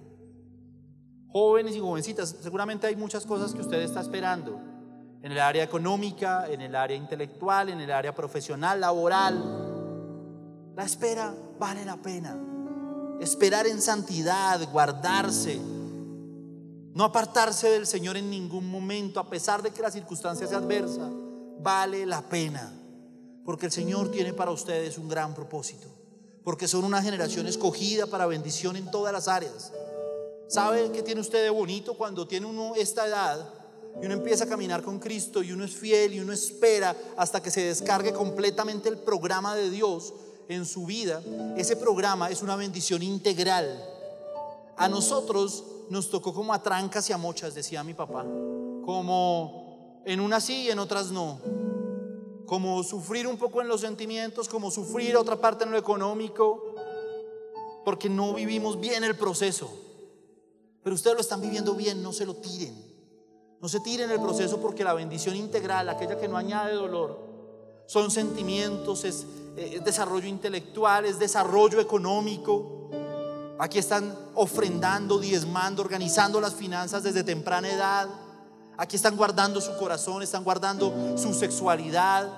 Jóvenes 1.30 1.76
y 1.76 1.80
jovencitas, 1.80 2.36
seguramente 2.40 2.86
hay 2.86 2.96
muchas 2.96 3.26
cosas 3.26 3.52
que 3.52 3.60
usted 3.60 3.80
está 3.82 4.00
esperando 4.00 4.60
en 5.22 5.32
el 5.32 5.38
área 5.38 5.62
económica, 5.62 6.46
en 6.48 6.60
el 6.60 6.74
área 6.74 6.96
intelectual, 6.96 7.68
en 7.68 7.80
el 7.80 7.90
área 7.90 8.14
profesional, 8.14 8.80
laboral. 8.80 10.72
La 10.74 10.84
espera 10.84 11.34
vale 11.58 11.84
la 11.84 11.96
pena. 11.96 12.38
Esperar 13.20 13.66
en 13.66 13.82
santidad, 13.82 14.60
guardarse, 14.70 15.60
no 16.94 17.04
apartarse 17.04 17.68
del 17.68 17.86
Señor 17.86 18.16
en 18.16 18.30
ningún 18.30 18.70
momento, 18.70 19.20
a 19.20 19.28
pesar 19.28 19.62
de 19.62 19.70
que 19.70 19.82
la 19.82 19.90
circunstancia 19.90 20.46
sea 20.46 20.58
adversa, 20.58 21.10
vale 21.60 22.06
la 22.06 22.22
pena. 22.22 22.72
Porque 23.44 23.66
el 23.66 23.72
Señor 23.72 24.10
tiene 24.10 24.32
para 24.32 24.50
ustedes 24.50 24.98
un 24.98 25.08
gran 25.08 25.34
propósito. 25.34 25.88
Porque 26.44 26.68
son 26.68 26.84
una 26.84 27.02
generación 27.02 27.46
escogida 27.46 28.06
para 28.06 28.26
bendición 28.26 28.76
en 28.76 28.90
todas 28.90 29.12
las 29.12 29.28
áreas. 29.28 29.72
¿Sabe 30.48 30.90
qué 30.92 31.02
tiene 31.02 31.20
usted 31.20 31.42
de 31.42 31.50
bonito 31.50 31.92
cuando 31.92 32.26
tiene 32.26 32.46
uno 32.46 32.72
esta 32.74 33.06
edad 33.06 33.52
y 34.00 34.06
uno 34.06 34.14
empieza 34.14 34.44
a 34.44 34.48
caminar 34.48 34.82
con 34.82 34.98
Cristo 34.98 35.42
y 35.42 35.52
uno 35.52 35.62
es 35.62 35.76
fiel 35.76 36.14
y 36.14 36.20
uno 36.20 36.32
espera 36.32 36.96
hasta 37.18 37.42
que 37.42 37.50
se 37.50 37.60
descargue 37.60 38.14
completamente 38.14 38.88
el 38.88 38.96
programa 38.96 39.54
de 39.54 39.68
Dios 39.68 40.14
en 40.48 40.64
su 40.64 40.86
vida? 40.86 41.22
Ese 41.54 41.76
programa 41.76 42.30
es 42.30 42.40
una 42.40 42.56
bendición 42.56 43.02
integral. 43.02 43.78
A 44.78 44.88
nosotros 44.88 45.64
nos 45.90 46.08
tocó 46.08 46.32
como 46.32 46.54
a 46.54 46.62
trancas 46.62 47.10
y 47.10 47.12
a 47.12 47.18
mochas, 47.18 47.54
decía 47.54 47.84
mi 47.84 47.92
papá. 47.92 48.22
Como 48.22 50.00
en 50.06 50.18
unas 50.18 50.44
sí 50.44 50.62
y 50.62 50.70
en 50.70 50.78
otras 50.78 51.10
no. 51.10 51.40
Como 52.46 52.82
sufrir 52.84 53.26
un 53.26 53.36
poco 53.36 53.60
en 53.60 53.68
los 53.68 53.82
sentimientos, 53.82 54.48
como 54.48 54.70
sufrir 54.70 55.14
otra 55.14 55.36
parte 55.36 55.64
en 55.64 55.72
lo 55.72 55.76
económico, 55.76 56.74
porque 57.84 58.08
no 58.08 58.32
vivimos 58.32 58.80
bien 58.80 59.04
el 59.04 59.14
proceso. 59.14 59.87
Pero 60.88 60.96
ustedes 60.96 61.16
lo 61.16 61.20
están 61.20 61.42
viviendo 61.42 61.74
bien, 61.74 62.02
no 62.02 62.14
se 62.14 62.24
lo 62.24 62.36
tiren. 62.36 62.74
No 63.60 63.68
se 63.68 63.78
tiren 63.80 64.10
el 64.10 64.18
proceso 64.22 64.58
porque 64.58 64.82
la 64.82 64.94
bendición 64.94 65.36
integral, 65.36 65.86
aquella 65.90 66.18
que 66.18 66.28
no 66.28 66.38
añade 66.38 66.72
dolor, 66.72 67.28
son 67.84 68.10
sentimientos, 68.10 69.04
es, 69.04 69.26
eh, 69.58 69.72
es 69.74 69.84
desarrollo 69.84 70.26
intelectual, 70.26 71.04
es 71.04 71.18
desarrollo 71.18 71.78
económico. 71.78 72.88
Aquí 73.58 73.78
están 73.78 74.16
ofrendando, 74.34 75.18
diezmando, 75.18 75.82
organizando 75.82 76.40
las 76.40 76.54
finanzas 76.54 77.02
desde 77.02 77.22
temprana 77.22 77.70
edad. 77.70 78.08
Aquí 78.78 78.96
están 78.96 79.14
guardando 79.14 79.60
su 79.60 79.76
corazón, 79.76 80.22
están 80.22 80.42
guardando 80.42 81.18
su 81.18 81.34
sexualidad. 81.34 82.30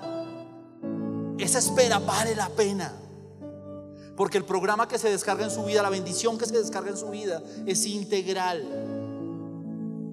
Esa 1.37 1.59
espera 1.59 1.99
vale 1.99 2.35
la 2.35 2.49
pena. 2.49 3.00
Porque 4.21 4.37
el 4.37 4.45
programa 4.45 4.87
que 4.87 4.99
se 4.99 5.09
descarga 5.09 5.45
en 5.45 5.49
su 5.49 5.63
vida, 5.63 5.81
la 5.81 5.89
bendición 5.89 6.37
que 6.37 6.45
se 6.45 6.55
descarga 6.55 6.91
en 6.91 6.95
su 6.95 7.09
vida 7.09 7.41
es 7.65 7.87
integral. 7.87 8.63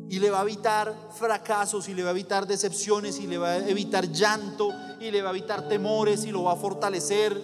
Y 0.09 0.19
le 0.19 0.31
va 0.31 0.39
a 0.39 0.43
evitar 0.45 0.95
fracasos, 1.15 1.91
y 1.91 1.95
le 1.95 2.03
va 2.03 2.09
a 2.09 2.13
evitar 2.13 2.47
decepciones, 2.47 3.21
y 3.21 3.27
le 3.27 3.37
va 3.37 3.51
a 3.51 3.69
evitar 3.69 4.11
llanto, 4.11 4.73
y 4.99 5.11
le 5.11 5.21
va 5.21 5.29
a 5.29 5.33
evitar 5.33 5.69
temores, 5.69 6.25
y 6.25 6.31
lo 6.31 6.45
va 6.45 6.55
a 6.55 6.57
fortalecer. 6.57 7.39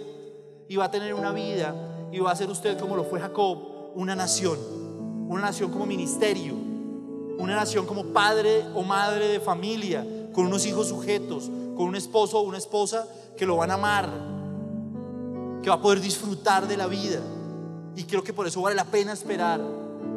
Y 0.66 0.76
va 0.76 0.86
a 0.86 0.90
tener 0.90 1.12
una 1.12 1.32
vida, 1.32 2.08
y 2.10 2.20
va 2.20 2.30
a 2.30 2.34
ser 2.34 2.48
usted 2.48 2.78
como 2.78 2.96
lo 2.96 3.04
fue 3.04 3.20
Jacob, 3.20 3.92
una 3.94 4.16
nación. 4.16 4.58
Una 5.28 5.42
nación 5.42 5.70
como 5.70 5.84
ministerio. 5.84 6.54
Una 7.36 7.56
nación 7.56 7.84
como 7.84 8.06
padre 8.06 8.64
o 8.74 8.82
madre 8.82 9.28
de 9.28 9.38
familia, 9.38 10.30
con 10.32 10.46
unos 10.46 10.64
hijos 10.64 10.88
sujetos, 10.88 11.50
con 11.76 11.88
un 11.88 11.96
esposo 11.96 12.38
o 12.38 12.42
una 12.44 12.56
esposa 12.56 13.06
que 13.36 13.44
lo 13.44 13.58
van 13.58 13.70
a 13.70 13.74
amar, 13.74 14.33
que 15.64 15.70
va 15.70 15.76
a 15.76 15.80
poder 15.80 15.98
disfrutar 15.98 16.68
de 16.68 16.76
la 16.76 16.86
vida. 16.86 17.20
Y 17.96 18.04
creo 18.04 18.22
que 18.22 18.34
por 18.34 18.46
eso 18.46 18.60
vale 18.60 18.76
la 18.76 18.84
pena 18.84 19.14
esperar. 19.14 19.62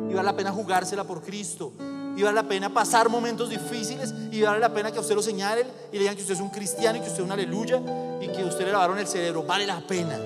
Y 0.09 0.13
vale 0.13 0.25
la 0.25 0.35
pena 0.35 0.51
jugársela 0.51 1.05
por 1.05 1.21
Cristo. 1.21 1.71
Y 2.17 2.21
vale 2.21 2.35
la 2.35 2.43
pena 2.43 2.73
pasar 2.73 3.07
momentos 3.07 3.49
difíciles. 3.49 4.13
Y 4.29 4.41
vale 4.41 4.59
la 4.59 4.73
pena 4.73 4.91
que 4.91 4.97
a 4.97 5.01
usted 5.01 5.15
lo 5.15 5.21
señalen 5.21 5.65
y 5.89 5.93
le 5.93 5.99
digan 5.99 6.15
que 6.15 6.21
usted 6.21 6.33
es 6.33 6.41
un 6.41 6.49
cristiano 6.49 6.97
y 6.97 7.01
que 7.01 7.07
usted 7.07 7.19
es 7.19 7.25
una 7.25 7.35
aleluya. 7.35 7.81
Y 8.21 8.27
que 8.27 8.43
usted 8.43 8.65
le 8.65 8.73
lavaron 8.73 8.99
el 8.99 9.07
cerebro. 9.07 9.43
Vale 9.43 9.65
la 9.65 9.79
pena 9.79 10.19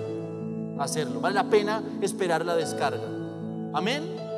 hacerlo. 0.80 1.22
Vale 1.22 1.36
la 1.36 1.48
pena 1.48 1.84
esperar 2.02 2.44
la 2.44 2.56
descarga. 2.56 3.06
Amén. 3.76 4.31